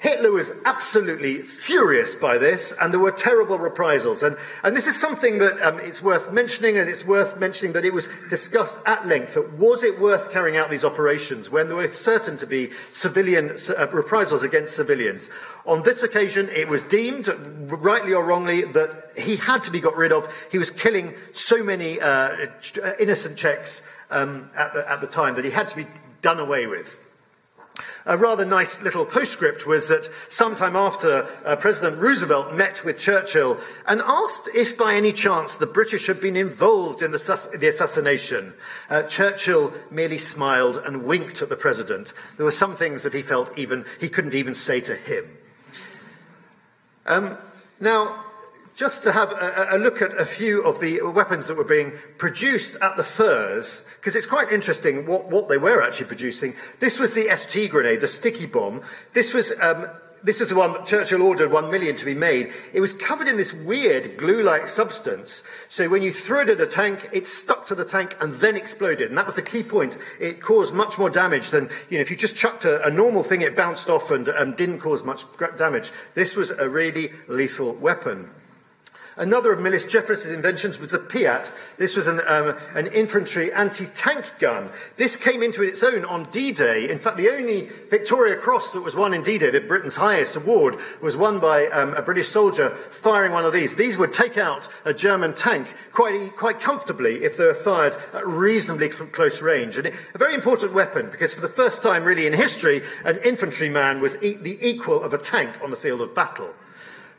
[0.03, 4.25] Hitler was absolutely furious by this, and there were terrible reprisals.
[4.25, 7.85] And, and this is something that um, it's worth mentioning, and it's worth mentioning that
[7.85, 9.35] it was discussed at length.
[9.35, 13.53] That was it worth carrying out these operations when there were certain to be civilian
[13.79, 15.31] uh, reprisals against civilians?
[15.67, 17.29] On this occasion, it was deemed,
[17.69, 20.29] rightly or wrongly, that he had to be got rid of.
[20.51, 22.49] He was killing so many uh,
[22.99, 25.87] innocent Czechs um, at, the, at the time that he had to be
[26.23, 26.99] done away with.
[28.05, 33.59] A rather nice little postscript was that sometime after uh, President Roosevelt met with Churchill
[33.87, 38.55] and asked if by any chance the British had been involved in the, the assassination,
[38.91, 42.13] uh, Churchill merely smiled and winked at the president.
[42.37, 45.25] There were some things that he felt even he couldn't even say to him.
[47.07, 47.39] Um,
[47.81, 48.22] now,
[48.83, 51.93] just to have a, a, look at a few of the weapons that were being
[52.19, 56.53] produced at the Firs, because it's quite interesting what, what they were actually producing.
[56.81, 58.83] This was the ST grenade, the sticky bomb.
[59.13, 59.87] This was um,
[60.25, 62.51] this is the one that Churchill ordered one million to be made.
[62.75, 65.45] It was covered in this weird glue-like substance.
[65.69, 68.57] So when you threw it at a tank, it stuck to the tank and then
[68.57, 69.11] exploded.
[69.11, 69.97] And that was the key point.
[70.19, 73.23] It caused much more damage than, you know, if you just chucked a, a normal
[73.23, 75.23] thing, it bounced off and um, didn't cause much
[75.57, 75.93] damage.
[76.15, 78.29] This was a really lethal weapon.
[79.17, 81.53] Another of Millis Jefferis's inventions was the Piat.
[81.77, 84.71] This was an, um, an infantry anti-tank gun.
[84.97, 86.89] This came into its own on D-Day.
[86.91, 90.77] In fact, the only Victoria Cross that was won in D-Day, the Britain's highest award,
[91.03, 93.77] was won by um, a British soldier firing one of these.
[93.77, 98.27] These would take out a German tank quite, quite comfortably if they were fired at
[98.27, 99.77] reasonably cl- close range.
[99.77, 104.01] And a very important weapon because for the first time really in history, an infantryman
[104.01, 106.55] was e- the equal of a tank on the field of battle.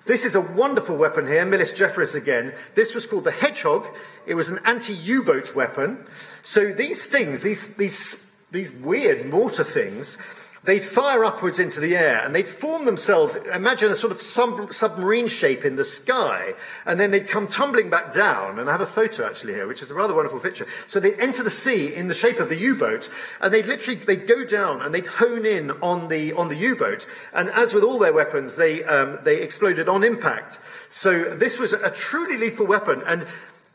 [0.06, 2.54] This is a wonderful weapon here, Millis Jefferis again.
[2.76, 3.88] This was called the Hedgehog.
[4.26, 6.04] It was an anti-U-boat weapon.
[6.42, 10.18] So these things, these, these, these weird mortar things,
[10.64, 14.72] they'd fire upwards into the air and they'd form themselves, imagine a sort of sub-
[14.72, 16.54] submarine shape in the sky,
[16.86, 18.60] and then they'd come tumbling back down.
[18.60, 20.66] And I have a photo actually here, which is a rather wonderful picture.
[20.88, 23.10] So they'd enter the sea in the shape of the U-boat,
[23.42, 27.08] and they'd literally, they'd go down and they'd hone in on the, on the U-boat.
[27.34, 30.60] And as with all their weapons, they, um, they exploded on impact.
[30.90, 33.04] So this was a truly lethal weapon.
[33.06, 33.26] And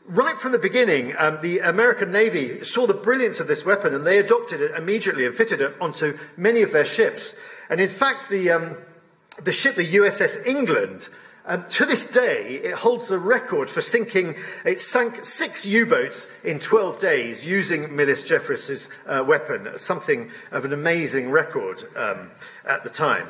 [0.07, 4.05] right from the beginning, um, the American Navy saw the brilliance of this weapon and
[4.05, 7.35] they adopted it immediately and fitted it onto many of their ships.
[7.69, 8.77] And in fact, the, um,
[9.43, 11.09] the ship, the USS England,
[11.45, 14.35] um, to this day, it holds the record for sinking.
[14.65, 19.67] It sank six U-boats in 12 days using Millis Jefferis's uh, weapon.
[19.77, 22.29] Something of an amazing record um,
[22.67, 23.27] at the time.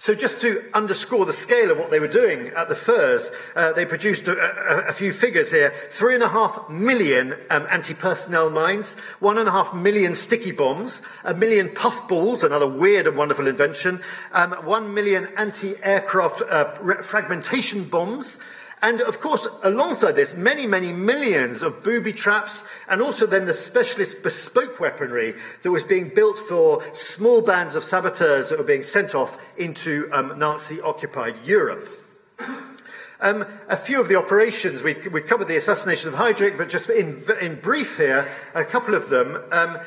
[0.00, 3.72] So, just to underscore the scale of what they were doing at the Firs, uh,
[3.72, 5.70] they produced a, a, a, few figures here.
[5.70, 10.52] Three and a half million um, anti personnel mines, one and a half million sticky
[10.52, 14.00] bombs, a million puffballs, another weird and wonderful invention,
[14.32, 18.38] um, one million anti aircraft uh, fragmentation bombs,
[18.82, 23.54] and of course, alongside this, many, many millions of booby traps, and also then the
[23.54, 28.82] specialist bespoke weaponry that was being built for small bands of saboteurs that were being
[28.82, 31.88] sent off into um, Nazi occupied Europe.
[33.20, 36.88] Um, a few of the operations, we've, we've, covered the assassination of Heydrich, but just
[36.88, 39.42] in, in brief here, a couple of them.
[39.50, 39.78] Um,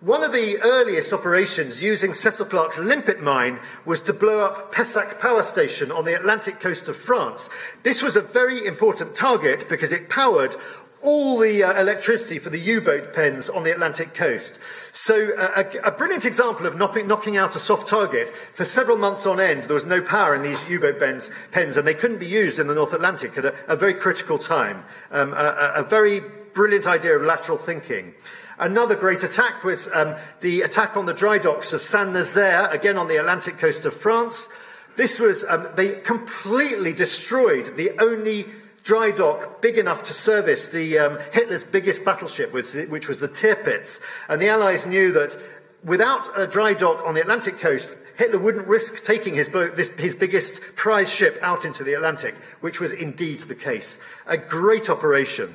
[0.00, 5.18] one of the earliest operations using Cecil Clarke's limpet mine was to blow up Pessac
[5.20, 7.48] power station on the Atlantic coast of France.
[7.82, 10.54] This was a very important target because it powered
[11.02, 14.58] all the uh, electricity for the U-boat pens on the Atlantic coast.
[14.92, 18.28] So uh, a, a, brilliant example of knocking, out a soft target.
[18.30, 21.86] For several months on end, there was no power in these U-boat pens, pens and
[21.86, 24.84] they couldn't be used in the North Atlantic at a, a very critical time.
[25.10, 26.20] Um, a, a very
[26.52, 28.14] brilliant idea of lateral thinking.
[28.58, 32.96] Another great attack was um, the attack on the dry docks of Saint Nazaire, again
[32.96, 34.48] on the Atlantic coast of France.
[34.96, 38.46] This was, um, they completely destroyed the only
[38.82, 44.00] dry dock big enough to service the um, Hitler's biggest battleship, which was the Tirpitz.
[44.28, 45.36] And the Allies knew that
[45.84, 49.94] without a dry dock on the Atlantic coast, Hitler wouldn't risk taking his, boat, this,
[49.96, 53.98] his biggest prize ship out into the Atlantic, which was indeed the case.
[54.26, 55.52] A great operation.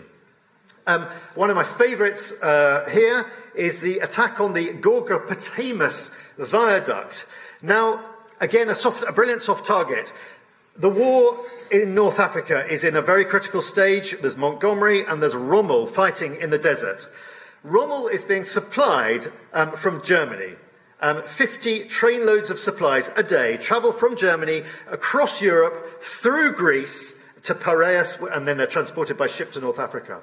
[0.88, 1.04] Um,
[1.36, 3.26] one of my favourites uh, here
[3.56, 7.28] is the attack on the Gorgopotamos viaduct.
[7.62, 8.04] Now,
[8.40, 10.14] again, a, soft, a brilliant soft target.
[10.76, 11.38] The war
[11.72, 14.20] in North Africa is in a very critical stage.
[14.20, 17.08] There's Montgomery and there's Rommel fighting in the desert.
[17.64, 20.56] Rommel is being supplied um, from Germany.
[21.02, 27.56] Um, 50 trainloads of supplies a day travel from Germany across Europe through Greece to
[27.56, 30.22] Piraeus, and then they're transported by ship to North Africa.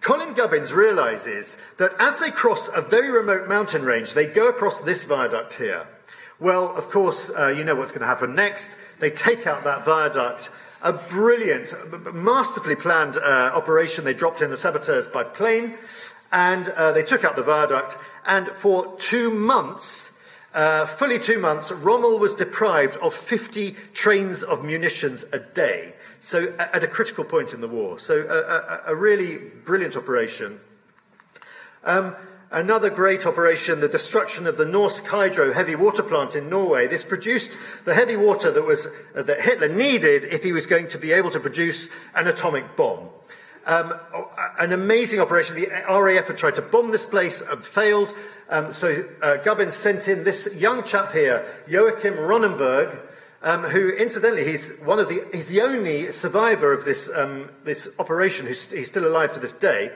[0.00, 4.80] Colin Gubbins realizes that as they cross a very remote mountain range, they go across
[4.80, 5.86] this viaduct here.
[6.38, 8.78] Well, of course, uh, you know what's going to happen next.
[8.98, 10.50] They take out that viaduct.
[10.82, 11.74] A brilliant,
[12.14, 14.04] masterfully planned uh, operation.
[14.04, 15.74] They dropped in the saboteurs by plane
[16.32, 17.98] and uh, they took out the viaduct.
[18.24, 20.18] And for two months,
[20.54, 25.94] uh, fully two months, Rommel was deprived of 50 trains of munitions a day.
[26.20, 27.98] So, at a critical point in the war.
[27.98, 30.60] So, a, a, a really brilliant operation.
[31.82, 32.14] Um,
[32.52, 36.88] Another great operation, the destruction of the Norsk Hydro heavy water plant in Norway.
[36.88, 40.88] This produced the heavy water that, was, uh, that Hitler needed if he was going
[40.88, 43.08] to be able to produce an atomic bomb.
[43.66, 43.94] Um,
[44.58, 45.54] an amazing operation.
[45.54, 48.12] The RAF had tried to bomb this place and failed.
[48.48, 52.98] Um, so uh, Gubbins sent in this young chap here, Joachim Ronnenberg,
[53.42, 57.98] um, who, incidentally, he's one of the he's the only survivor of this um, this
[57.98, 58.46] operation.
[58.46, 59.92] Who's he's still alive to this day.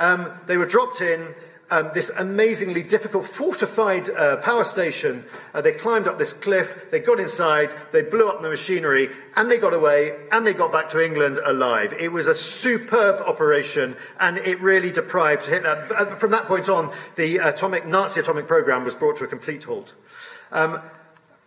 [0.00, 1.34] Um, they were dropped in
[1.72, 5.24] um, this amazingly difficult fortified uh, power station.
[5.54, 9.50] Uh, they climbed up this cliff, they got inside, they blew up the machinery, and
[9.50, 11.94] they got away, and they got back to England alive.
[11.98, 15.48] It was a superb operation, and it really deprived.
[15.50, 19.64] Uh, from that point on, the atomic Nazi atomic program was brought to a complete
[19.64, 19.94] halt.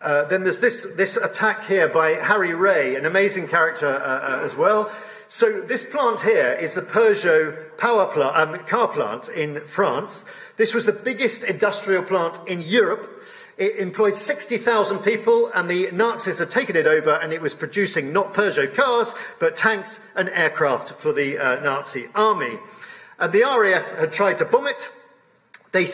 [0.06, 4.42] Uh, then there's this, this attack here by Harry Ray, an amazing character uh, uh,
[4.44, 4.92] as well.
[5.28, 10.24] So this plant here is the Peugeot power plant, um, car plant in France.
[10.58, 13.10] This was the biggest industrial plant in Europe.
[13.58, 18.14] It employed 60,000 people, and the Nazis had taken it over, and it was producing
[18.14, 22.60] not Peugeot cars, but tanks and aircraft for the uh, Nazi army.
[23.18, 24.92] And the RAF had tried to bomb it.
[25.72, 25.88] They,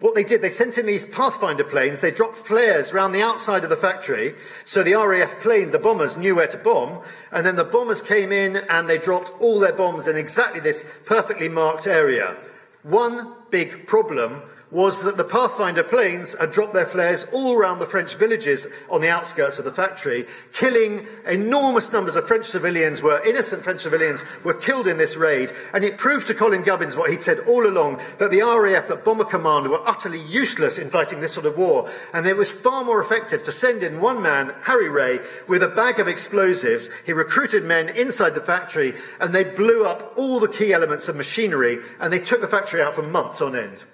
[0.00, 3.64] what they did, they sent in these Pathfinder planes, they dropped flares around the outside
[3.64, 4.34] of the factory,
[4.64, 7.00] so the RAF plane, the bombers, knew where to bomb,
[7.32, 10.88] and then the bombers came in and they dropped all their bombs in exactly this
[11.04, 12.36] perfectly marked area.
[12.84, 17.86] One big problem was that the Pathfinder planes had dropped their flares all around the
[17.86, 23.24] French villages on the outskirts of the factory, killing enormous numbers of French civilians were
[23.24, 27.10] innocent French civilians were killed in this raid, and it proved to Colin Gubbins what
[27.10, 31.20] he'd said all along that the RAF, that Bomber Command, were utterly useless in fighting
[31.20, 34.52] this sort of war, and it was far more effective to send in one man,
[34.64, 36.90] Harry Ray, with a bag of explosives.
[37.06, 41.16] He recruited men inside the factory, and they blew up all the key elements of
[41.16, 43.84] machinery, and they took the factory out for months on end.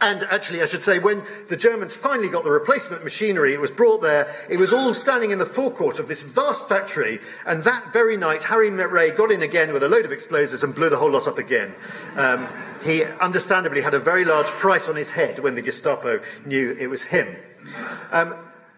[0.00, 3.70] And actually, I should say, when the Germans finally got the replacement machinery, it was
[3.70, 4.32] brought there.
[4.48, 7.20] It was all standing in the forecourt of this vast factory.
[7.46, 10.74] And that very night, Harry Ray got in again with a load of explosives and
[10.74, 11.74] blew the whole lot up again.
[12.16, 12.48] Um,
[12.82, 16.86] he understandably had a very large price on his head when the Gestapo knew it
[16.86, 17.36] was him.
[18.10, 18.34] Um,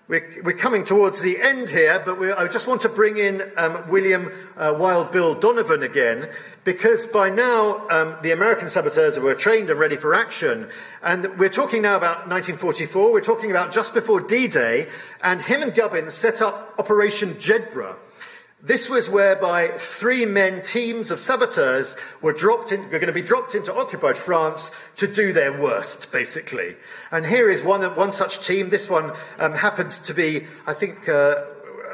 [0.08, 3.88] we're, we're, coming towards the end here, but I just want to bring in um,
[3.88, 6.28] William uh, Wild Bill Donovan again,
[6.64, 10.68] because by now um, the American saboteurs were trained and ready for action.
[11.02, 14.88] And we're talking now about 1944, we're talking about just before D Day,
[15.22, 17.96] and him and Gubbins set up Operation Jedburgh.
[18.64, 23.20] This was whereby three men teams of saboteurs were dropped in, were going to be
[23.20, 26.76] dropped into occupied France to do their worst, basically.
[27.10, 28.70] And here is one, one such team.
[28.70, 29.10] This one
[29.40, 31.42] um, happens to be, I think, uh,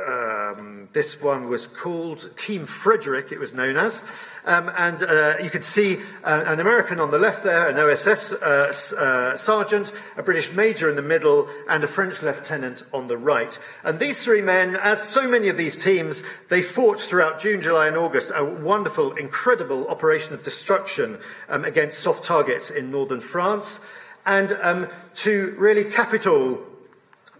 [0.06, 4.04] um, this one was called Team Frederick, it was known as.
[4.46, 8.32] Um, and uh, you can see uh, an American on the left there, an OSS
[8.32, 13.18] uh, uh, sergeant, a British major in the middle, and a French lieutenant on the
[13.18, 13.58] right.
[13.84, 17.88] And these three men, as so many of these teams, they fought throughout June, July,
[17.88, 21.18] and August a wonderful, incredible operation of destruction
[21.50, 23.84] um, against soft targets in northern France.
[24.24, 26.58] And um, to really cap it all,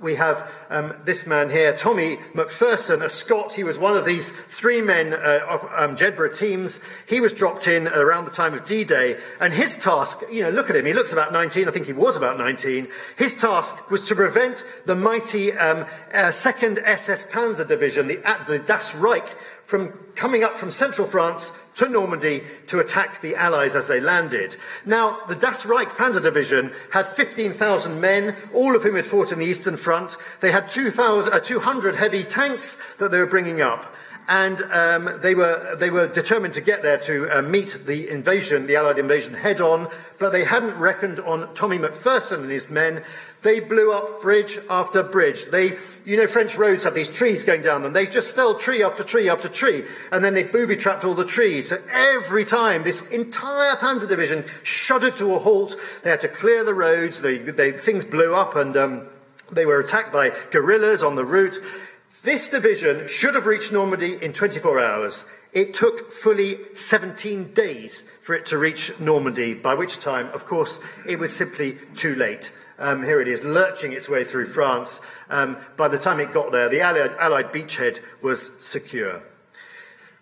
[0.00, 3.54] we have um, this man here, Tommy McPherson, a Scot.
[3.54, 6.80] He was one of these three men, uh, um, Jedburgh teams.
[7.08, 10.70] He was dropped in around the time of D-Day, and his task, you know, look
[10.70, 10.86] at him.
[10.86, 11.68] He looks about 19.
[11.68, 12.88] I think he was about 19.
[13.16, 15.84] His task was to prevent the mighty um,
[16.14, 19.28] uh, Second SS Panzer Division, the, the Das Reich,
[19.68, 24.56] from coming up from central France to Normandy to attack the Allies as they landed.
[24.86, 29.38] Now, the Das Reich Panzer Division had 15,000 men, all of whom had fought in
[29.38, 30.16] the Eastern Front.
[30.40, 33.94] They had 200 uh, heavy tanks that they were bringing up.
[34.26, 38.66] And um, they, were, they were determined to get there to uh, meet the invasion,
[38.66, 39.88] the Allied invasion, head on,
[40.18, 43.02] but they hadn't reckoned on Tommy McPherson and his men.
[43.42, 45.46] They blew up bridge after bridge.
[45.46, 47.92] They, you know, French roads have these trees going down them.
[47.92, 51.24] They just fell tree after tree after tree, and then they booby trapped all the
[51.24, 51.68] trees.
[51.68, 56.64] So every time this entire Panzer Division shuddered to a halt, they had to clear
[56.64, 57.22] the roads.
[57.22, 59.06] They, they, things blew up, and um,
[59.52, 61.58] they were attacked by guerrillas on the route.
[62.24, 65.24] This division should have reached Normandy in 24 hours.
[65.52, 70.80] It took fully 17 days for it to reach Normandy, by which time, of course,
[71.06, 72.52] it was simply too late.
[72.78, 75.00] Um, here it is, lurching its way through France.
[75.30, 79.22] Um, by the time it got there, the Allied, Allied beachhead was secure.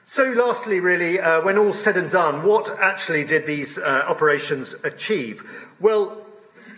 [0.05, 4.75] So, lastly, really, uh, when all said and done, what actually did these uh, operations
[4.85, 5.43] achieve?
[5.81, 6.25] Well,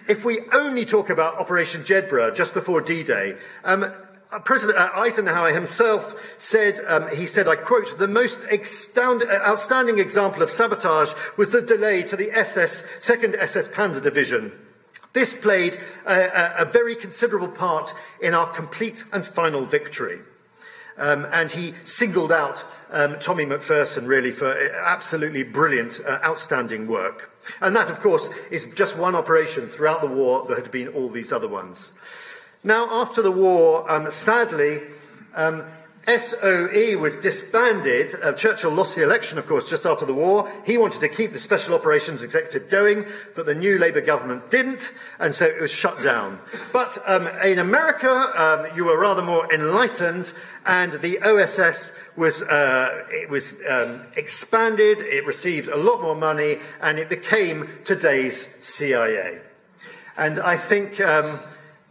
[0.08, 4.90] if we only talk about Operation Jedburgh just before D Day, um, uh, President uh,
[4.94, 11.12] Eisenhower himself said, um, he said, I quote, the most uh, outstanding example of sabotage
[11.36, 14.52] was the delay to the SS, 2nd SS Panzer Division.
[15.12, 20.18] This played a, a, a very considerable part in our complete and final victory.
[20.98, 24.52] Um, and he singled out um, Tommy McPherson really for
[24.84, 27.30] absolutely brilliant, uh, outstanding work.
[27.60, 30.44] And that, of course, is just one operation throughout the war.
[30.46, 31.92] There had been all these other ones.
[32.64, 34.82] Now, after the war, um, sadly,
[35.34, 35.64] um,
[36.08, 38.14] SOE was disbanded.
[38.22, 40.50] Uh, Churchill lost the election, of course, just after the war.
[40.64, 43.04] He wanted to keep the Special Operations Executive going,
[43.36, 46.38] but the new Labour government didn't, and so it was shut down.
[46.72, 50.32] But um, in America, um, you were rather more enlightened,
[50.64, 56.56] and the OSS was, uh, it was um, expanded, it received a lot more money,
[56.80, 59.42] and it became today's CIA.
[60.16, 61.38] And I think um,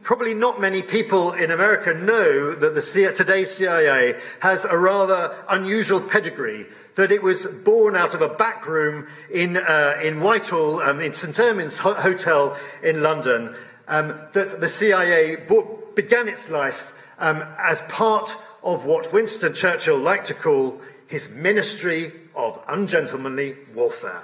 [0.08, 6.00] probably not many people in America know that the today's CIA has a rather unusual
[6.00, 6.66] pedigree.
[6.96, 11.14] That it was born out of a back room in, uh, in Whitehall, um, in
[11.14, 11.38] St.
[11.38, 13.54] Ermin's Hotel in London.
[13.90, 15.46] Um, that the CIA
[15.94, 18.34] began its life um, as part
[18.64, 24.24] of what Winston Churchill liked to call his ministry of ungentlemanly warfare.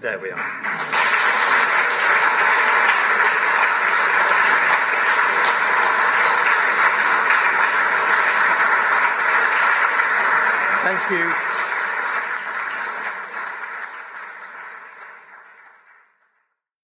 [0.00, 1.31] There we are.
[10.82, 11.51] Thank you.